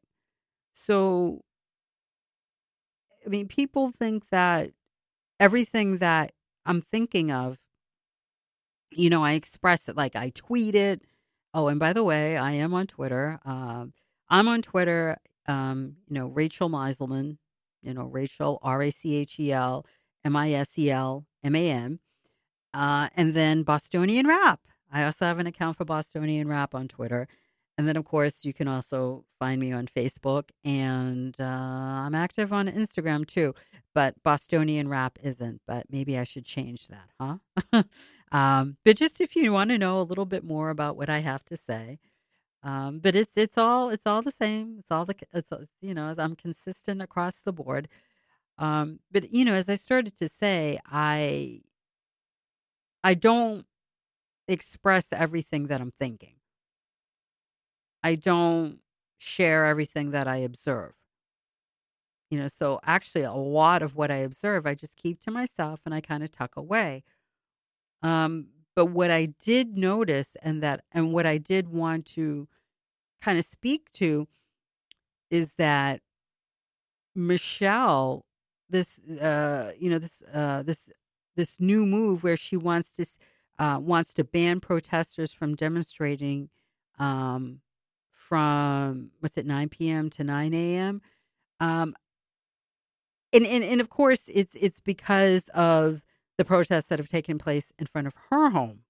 [0.73, 1.41] So,
[3.25, 4.71] I mean, people think that
[5.39, 6.31] everything that
[6.65, 7.59] I'm thinking of,
[8.91, 11.01] you know, I express it like I tweet it.
[11.53, 13.39] Oh, and by the way, I am on Twitter.
[13.45, 13.93] Um,
[14.29, 15.17] I'm on Twitter,
[15.47, 17.37] um, you know, Rachel Miselman,
[17.81, 19.85] you know, Rachel, R A C H E L
[20.23, 21.99] M I S E L M A N.
[22.73, 24.61] Uh, and then Bostonian Rap.
[24.91, 27.27] I also have an account for Bostonian Rap on Twitter.
[27.81, 32.53] And then, of course, you can also find me on Facebook, and uh, I'm active
[32.53, 33.55] on Instagram too.
[33.95, 35.61] But Bostonian Rap isn't.
[35.67, 37.83] But maybe I should change that, huh?
[38.31, 41.21] um, but just if you want to know a little bit more about what I
[41.21, 41.97] have to say,
[42.63, 44.75] um, but it's it's all it's all the same.
[44.79, 45.49] It's all the it's,
[45.81, 47.87] you know I'm consistent across the board.
[48.59, 51.61] Um, but you know, as I started to say, I
[53.03, 53.65] I don't
[54.47, 56.35] express everything that I'm thinking.
[58.03, 58.79] I don't
[59.17, 60.93] share everything that I observe.
[62.29, 65.81] You know, so actually, a lot of what I observe, I just keep to myself
[65.85, 67.03] and I kind of tuck away.
[68.01, 72.47] Um, but what I did notice, and that, and what I did want to
[73.21, 74.27] kind of speak to,
[75.29, 76.01] is that
[77.13, 78.25] Michelle,
[78.69, 80.89] this, uh, you know, this, uh, this,
[81.35, 83.05] this new move where she wants to,
[83.59, 86.49] uh, wants to ban protesters from demonstrating,
[86.97, 87.59] um,
[88.21, 90.09] from what's it 9 p.m.
[90.11, 91.01] to 9 a.m.
[91.59, 91.95] Um,
[93.33, 96.03] and, and and of course it's it's because of
[96.37, 98.83] the protests that have taken place in front of her home.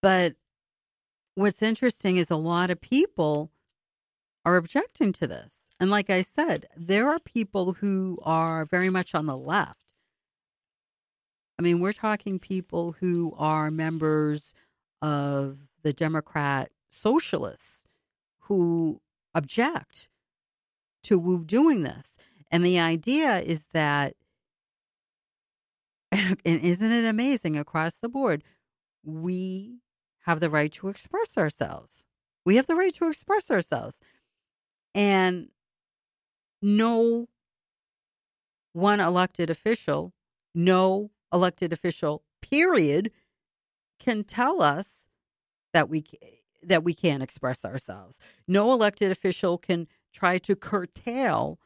[0.00, 0.34] But
[1.34, 3.50] what's interesting is a lot of people
[4.44, 5.70] are objecting to this.
[5.78, 9.92] And like I said, there are people who are very much on the left.
[11.58, 14.52] I mean, we're talking people who are members
[15.00, 17.86] of the Democrat socialists
[18.40, 19.00] who
[19.34, 20.08] object
[21.04, 22.16] to Wu doing this.
[22.50, 24.14] And the idea is that,
[26.12, 28.44] and isn't it amazing across the board?
[29.02, 29.78] We
[30.24, 32.04] have the right to express ourselves.
[32.44, 34.00] We have the right to express ourselves.
[34.94, 35.48] And
[36.60, 37.28] no
[38.72, 40.12] one elected official,
[40.54, 43.10] no elected official, period,
[43.98, 45.08] can tell us
[45.72, 46.02] that we
[46.62, 48.20] that we can't express ourselves.
[48.46, 51.58] No elected official can try to curtail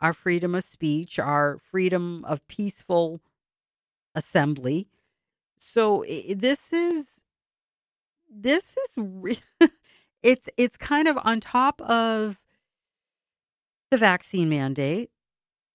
[0.00, 3.20] our freedom of speech, our freedom of peaceful
[4.14, 4.88] assembly.
[5.58, 7.22] So this is
[8.28, 8.98] this is
[10.22, 12.40] it's it's kind of on top of
[13.90, 15.10] the vaccine mandate,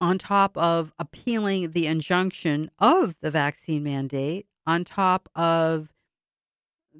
[0.00, 5.92] on top of appealing the injunction of the vaccine mandate, on top of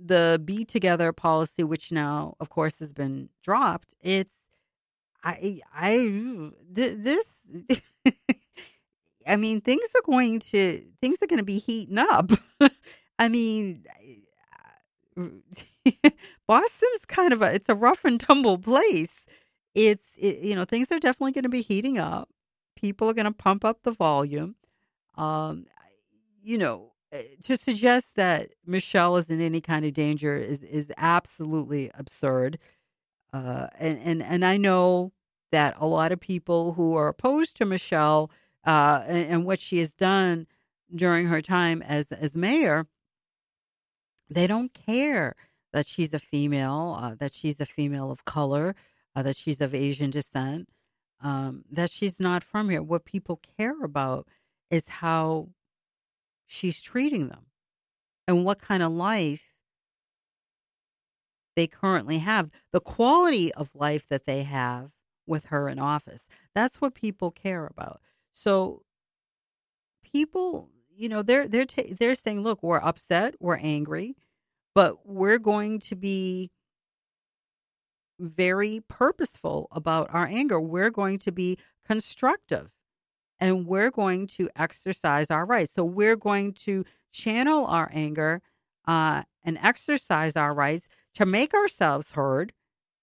[0.04, 4.32] the B Together policy, which now, of course, has been dropped, it's
[5.22, 7.46] I I this.
[9.26, 12.30] I mean, things are going to things are going to be heating up.
[13.18, 13.84] I mean,
[16.46, 19.26] Boston's kind of a it's a rough and tumble place.
[19.74, 22.28] It's it, you know things are definitely going to be heating up.
[22.76, 24.54] People are going to pump up the volume.
[25.16, 25.66] Um,
[26.42, 26.92] you know,
[27.44, 32.58] to suggest that Michelle is in any kind of danger is is absolutely absurd.
[33.32, 35.12] Uh, and and and I know
[35.50, 38.30] that a lot of people who are opposed to Michelle
[38.64, 40.46] uh, and, and what she has done
[40.94, 42.86] during her time as as mayor,
[44.28, 45.34] they don't care
[45.72, 48.74] that she's a female, uh, that she's a female of color,
[49.14, 50.68] uh, that she's of Asian descent,
[51.22, 52.82] um, that she's not from here.
[52.82, 54.26] What people care about
[54.70, 55.48] is how
[56.48, 57.46] she's treating them
[58.26, 59.54] and what kind of life
[61.54, 64.90] they currently have, the quality of life that they have
[65.26, 66.28] with her in office.
[66.54, 68.00] That's what people care about.
[68.32, 68.82] So
[70.02, 74.16] people, you know, they're they're ta- they're saying, "Look, we're upset, we're angry,
[74.74, 76.50] but we're going to be
[78.18, 80.60] very purposeful about our anger.
[80.60, 82.72] We're going to be constructive
[83.40, 85.72] and we're going to exercise our rights.
[85.72, 88.42] So we're going to channel our anger
[88.86, 92.52] uh, and exercise our rights to make ourselves heard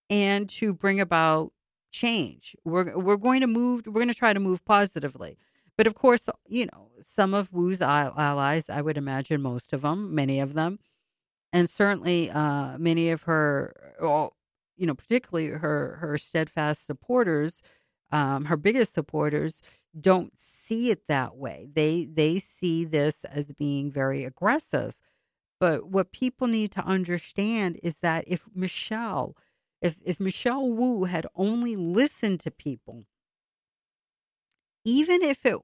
[0.09, 1.51] and to bring about
[1.91, 2.55] change.
[2.63, 3.83] We're we're going to move.
[3.85, 5.37] We're going to try to move positively.
[5.77, 10.15] But of course, you know, some of Wu's allies, I would imagine most of them,
[10.15, 10.79] many of them,
[11.51, 14.33] and certainly uh, many of her, well,
[14.77, 17.61] you know, particularly her her steadfast supporters,
[18.11, 19.61] um, her biggest supporters,
[19.99, 21.69] don't see it that way.
[21.73, 24.95] They they see this as being very aggressive.
[25.59, 29.35] But what people need to understand is that if Michelle,
[29.81, 33.05] if if Michelle Wu had only listened to people,
[34.83, 35.57] even if it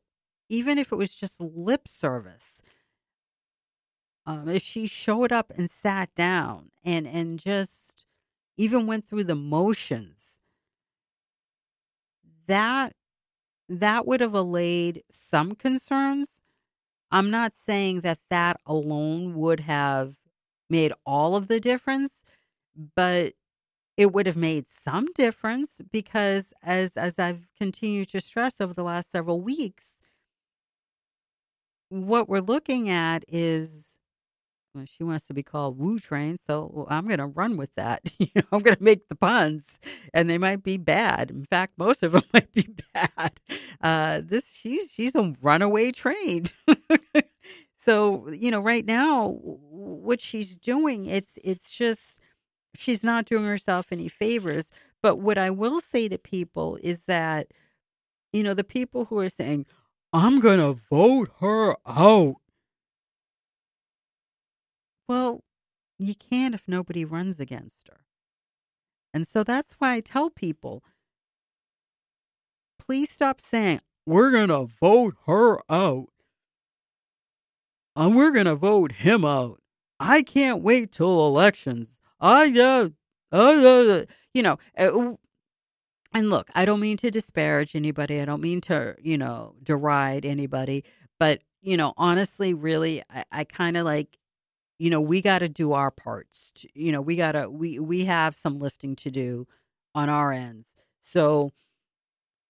[0.49, 2.61] even if it was just lip service,
[4.25, 8.05] um, if she showed up and sat down and and just
[8.57, 10.39] even went through the motions,
[12.47, 12.93] that
[13.79, 16.41] that would have allayed some concerns.
[17.11, 20.15] I'm not saying that that alone would have
[20.69, 22.23] made all of the difference,
[22.95, 23.33] but
[23.97, 28.83] it would have made some difference because as as I've continued to stress over the
[28.83, 29.99] last several weeks,
[31.89, 33.97] what we're looking at is
[34.73, 38.13] well, she wants to be called Wu Train, so I'm going to run with that.
[38.19, 39.79] You know, I'm going to make the puns,
[40.13, 41.31] and they might be bad.
[41.31, 43.39] In fact, most of them might be bad.
[43.81, 46.45] Uh, this she's she's a runaway train.
[47.75, 52.21] so you know, right now, what she's doing, it's it's just
[52.75, 54.71] she's not doing herself any favors.
[55.01, 57.47] But what I will say to people is that,
[58.31, 59.65] you know, the people who are saying,
[60.13, 62.35] "I'm going to vote her out,"
[65.11, 65.43] Well,
[65.99, 68.05] you can't if nobody runs against her.
[69.13, 70.85] And so that's why I tell people
[72.79, 76.07] please stop saying, we're going to vote her out.
[77.97, 79.59] And we're going to vote him out.
[79.99, 81.99] I can't wait till elections.
[82.21, 84.03] I, uh, uh,
[84.33, 85.15] you know, uh,
[86.13, 88.21] and look, I don't mean to disparage anybody.
[88.21, 90.85] I don't mean to, you know, deride anybody.
[91.19, 94.17] But, you know, honestly, really, I, I kind of like
[94.81, 98.05] you know we got to do our parts you know we got to we we
[98.05, 99.45] have some lifting to do
[99.93, 100.75] on our ends.
[100.99, 101.51] So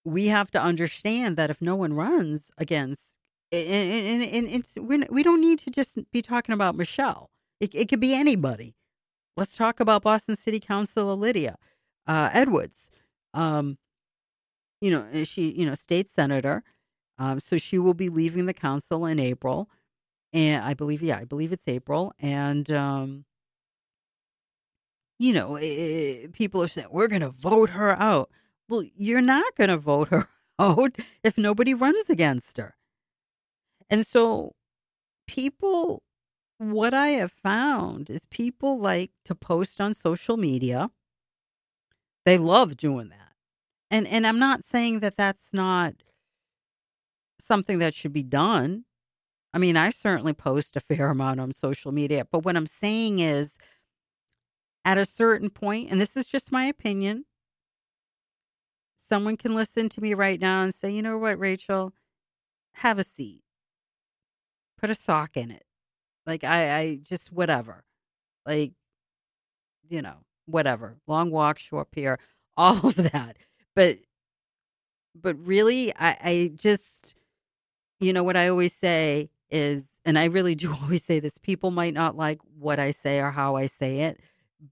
[0.05, 3.17] we have to understand that if no one runs against
[3.51, 7.29] and, and, and it's we're, we don't need to just be talking about michelle.
[7.59, 8.75] It, it could be anybody.
[9.35, 11.57] Let's talk about boston city councilor lydia
[12.07, 12.89] uh, edwards.
[13.33, 13.77] Um,
[14.79, 16.63] you know she you know state senator.
[17.17, 19.69] Um, so she will be leaving the council in april
[20.33, 23.25] and I believe, yeah, I believe it's April, and um,
[25.19, 28.29] you know, it, people are saying we're going to vote her out.
[28.69, 30.29] Well, you're not going to vote her
[30.59, 32.75] out if nobody runs against her.
[33.89, 34.53] And so,
[35.27, 36.01] people,
[36.57, 40.91] what I have found is people like to post on social media.
[42.25, 43.33] They love doing that,
[43.89, 45.95] and and I'm not saying that that's not
[47.39, 48.85] something that should be done
[49.53, 53.19] I mean, I certainly post a fair amount on social media, but what I'm saying
[53.19, 53.57] is
[54.83, 57.25] at a certain point, and this is just my opinion,
[58.97, 61.93] someone can listen to me right now and say, you know what, Rachel,
[62.75, 63.41] have a seat,
[64.77, 65.63] put a sock in it.
[66.25, 67.83] Like, I, I just, whatever.
[68.45, 68.73] Like,
[69.89, 70.97] you know, whatever.
[71.07, 72.17] Long walk, short pier,
[72.57, 73.37] all of that.
[73.75, 73.99] But,
[75.13, 77.15] but really, I, I just,
[77.99, 81.71] you know what I always say is, and I really do always say this people
[81.71, 84.19] might not like what I say or how I say it,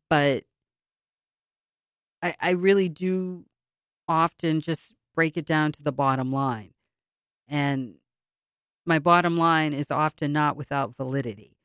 [0.09, 0.43] but
[2.21, 3.45] I, I really do
[4.07, 6.71] often just break it down to the bottom line.
[7.47, 7.95] And
[8.85, 11.55] my bottom line is often not without validity.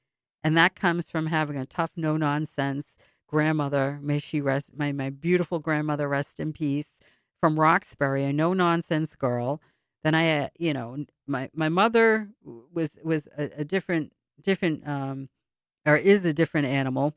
[0.43, 3.99] And that comes from having a tough, no nonsense grandmother.
[4.03, 7.01] May she rest, my, my beautiful grandmother rest in peace
[7.41, 9.61] from Roxbury, a no nonsense girl.
[10.05, 15.29] Then I, uh, you know, my my mother was was a, a different different um,
[15.87, 17.15] or is a different animal.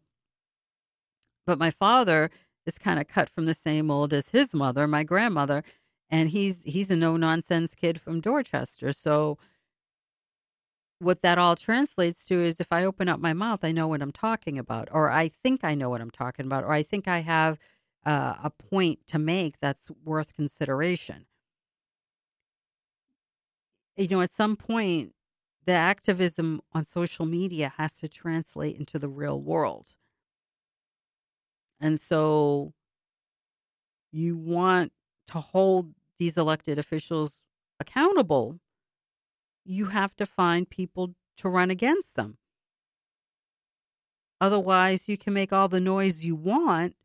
[1.45, 2.29] But my father
[2.65, 5.63] is kind of cut from the same mold as his mother, my grandmother,
[6.09, 8.93] and he's he's a no nonsense kid from Dorchester.
[8.93, 9.37] So
[10.99, 14.01] what that all translates to is if I open up my mouth, I know what
[14.01, 17.07] I'm talking about, or I think I know what I'm talking about, or I think
[17.07, 17.59] I have
[18.05, 21.26] uh, a point to make that's worth consideration.
[23.97, 25.13] You know, at some point,
[25.65, 29.95] the activism on social media has to translate into the real world.
[31.81, 32.73] And so
[34.11, 34.91] you want
[35.27, 37.41] to hold these elected officials
[37.79, 38.59] accountable,
[39.65, 42.37] you have to find people to run against them.
[44.39, 46.95] Otherwise, you can make all the noise you want,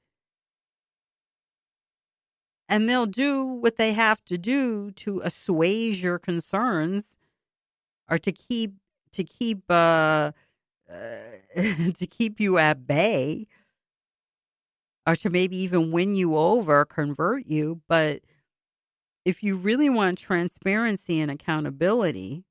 [2.73, 7.19] and they'll do what they have to do to assuage your concerns
[8.09, 8.73] or to keep
[9.13, 10.33] to keep uh,
[10.91, 11.21] uh
[11.95, 13.47] to keep you at bay
[15.07, 17.83] or to maybe even win you over, convert you.
[17.89, 18.23] But
[19.27, 22.45] if you really want transparency and accountability,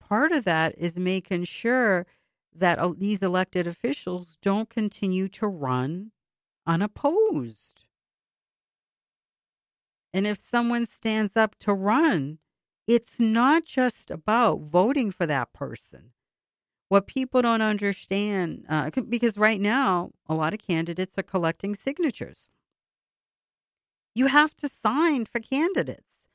[0.00, 2.06] part of that is making sure
[2.52, 6.10] that uh, these elected officials don't continue to run
[6.66, 7.81] unopposed.
[10.12, 12.38] And if someone stands up to run,
[12.86, 16.12] it's not just about voting for that person.
[16.88, 22.50] What people don't understand, uh, because right now, a lot of candidates are collecting signatures.
[24.14, 26.28] You have to sign for candidates.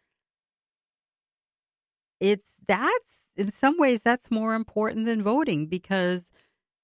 [2.20, 6.32] It's that's in some ways that's more important than voting because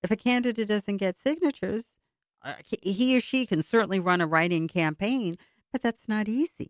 [0.03, 1.97] if a candidate doesn't get signatures,
[2.43, 5.37] uh, he or she can certainly run a write-in campaign,
[5.71, 6.69] but that's not easy.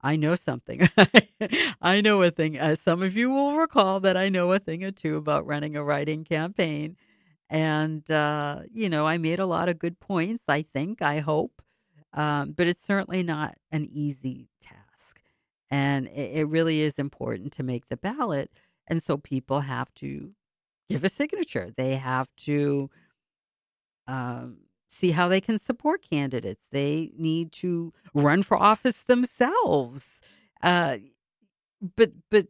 [0.00, 0.88] I know something.
[1.82, 2.56] I know a thing.
[2.56, 5.76] As some of you will recall that I know a thing or two about running
[5.76, 6.96] a write-in campaign.
[7.50, 11.62] And, uh, you know, I made a lot of good points, I think, I hope.
[12.12, 15.20] Um, but it's certainly not an easy task.
[15.70, 18.50] And it, it really is important to make the ballot.
[18.86, 20.32] And so people have to
[20.88, 22.88] give a signature, they have to
[24.06, 24.56] um,
[24.88, 26.68] see how they can support candidates.
[26.70, 30.22] They need to run for office themselves.
[30.62, 30.98] Uh,
[31.96, 32.46] but but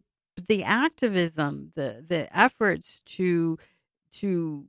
[0.47, 3.59] the activism, the the efforts to
[4.12, 4.66] to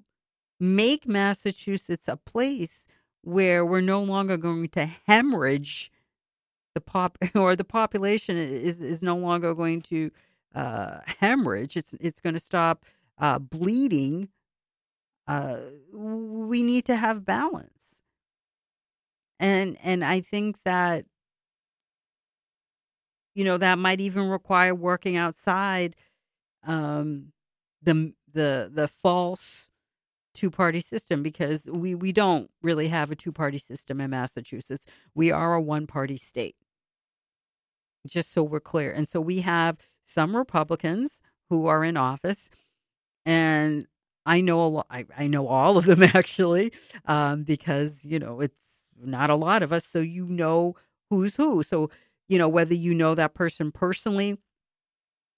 [0.60, 2.88] make Massachusetts a place
[3.22, 5.92] where we're no longer going to hemorrhage
[6.74, 10.12] the pop or the population is is no longer going to
[10.56, 11.78] uh, hemorrhage.
[11.78, 12.86] It's it's going to stop
[13.18, 14.30] uh, bleeding
[15.30, 15.60] uh,
[15.94, 18.02] we need to have balance.
[19.40, 21.06] And and I think that
[23.36, 25.96] you know that might even require working outside
[26.66, 27.32] um,
[27.84, 29.70] the the the false
[30.34, 34.88] two party system because we we don't really have a two party system in Massachusetts.
[35.14, 36.56] We are a one party state.
[38.08, 38.92] Just so we're clear.
[38.92, 42.50] And so we have some Republicans who are in office
[43.28, 43.86] and
[44.30, 44.88] I know a lot.
[44.90, 46.72] I, I know all of them actually,
[47.06, 50.76] um, because you know it's not a lot of us, so you know
[51.10, 51.64] who's who.
[51.64, 51.90] So
[52.28, 54.38] you know whether you know that person personally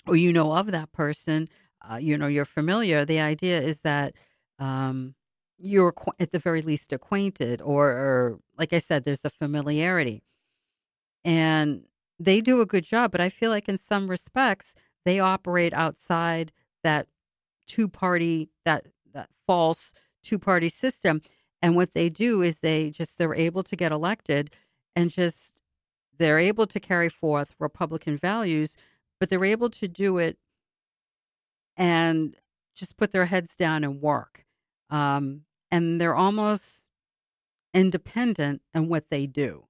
[0.07, 1.47] or you know of that person,
[1.89, 3.05] uh, you know you're familiar.
[3.05, 4.13] The idea is that
[4.59, 5.15] um,
[5.57, 10.23] you're at the very least acquainted, or, or like I said, there's a familiarity,
[11.23, 11.83] and
[12.19, 13.11] they do a good job.
[13.11, 14.75] But I feel like in some respects
[15.05, 16.51] they operate outside
[16.83, 17.07] that
[17.71, 19.93] two party that that false
[20.23, 21.21] two party system.
[21.61, 24.51] And what they do is they just they're able to get elected
[24.95, 25.61] and just
[26.17, 28.75] they're able to carry forth republican values
[29.19, 30.37] but they're able to do it
[31.77, 32.35] and
[32.75, 34.45] just put their heads down and work.
[34.89, 36.87] Um, and they're almost
[37.73, 39.67] independent in what they do.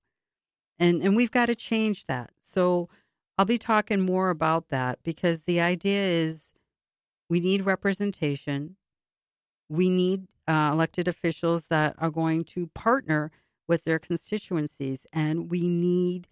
[0.79, 2.31] And and we've got to change that.
[2.39, 2.89] So
[3.37, 6.53] i'll be talking more about that because the idea is
[7.31, 8.75] we need representation.
[9.69, 13.31] We need uh, elected officials that are going to partner
[13.69, 16.27] with their constituencies, and we need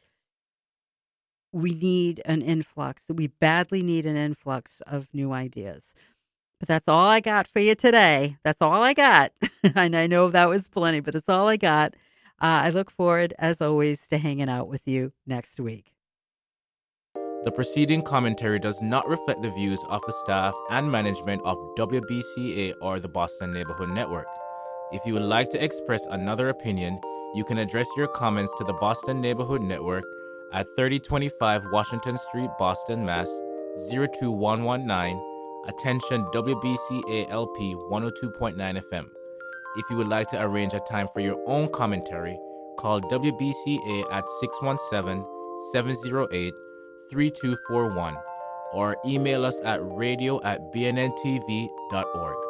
[1.54, 3.06] we need an influx.
[3.10, 5.96] We badly need an influx of new ideas.
[6.60, 8.38] But that's all I got for you today.
[8.44, 9.32] That's all I got.
[9.76, 11.94] and I know that was plenty, but that's all I got.
[12.42, 15.94] Uh, I look forward, as always, to hanging out with you next week.
[17.46, 22.74] The preceding commentary does not reflect the views of the staff and management of WBCA
[22.82, 24.28] or the Boston Neighborhood Network.
[24.92, 27.00] If you would like to express another opinion,
[27.34, 30.04] you can address your comments to the Boston Neighborhood Network,
[30.52, 33.30] at 3025 Washington Street, Boston, Mass.
[33.90, 35.24] 02119.
[35.68, 39.10] Attention WBCA LP 102.9 FM.
[39.78, 42.38] If you would like to arrange a time for your own commentary,
[42.80, 45.26] call WBCA at 617
[45.72, 46.54] 708
[47.10, 48.18] 3241
[48.74, 52.49] or email us at radio at bnntv.org.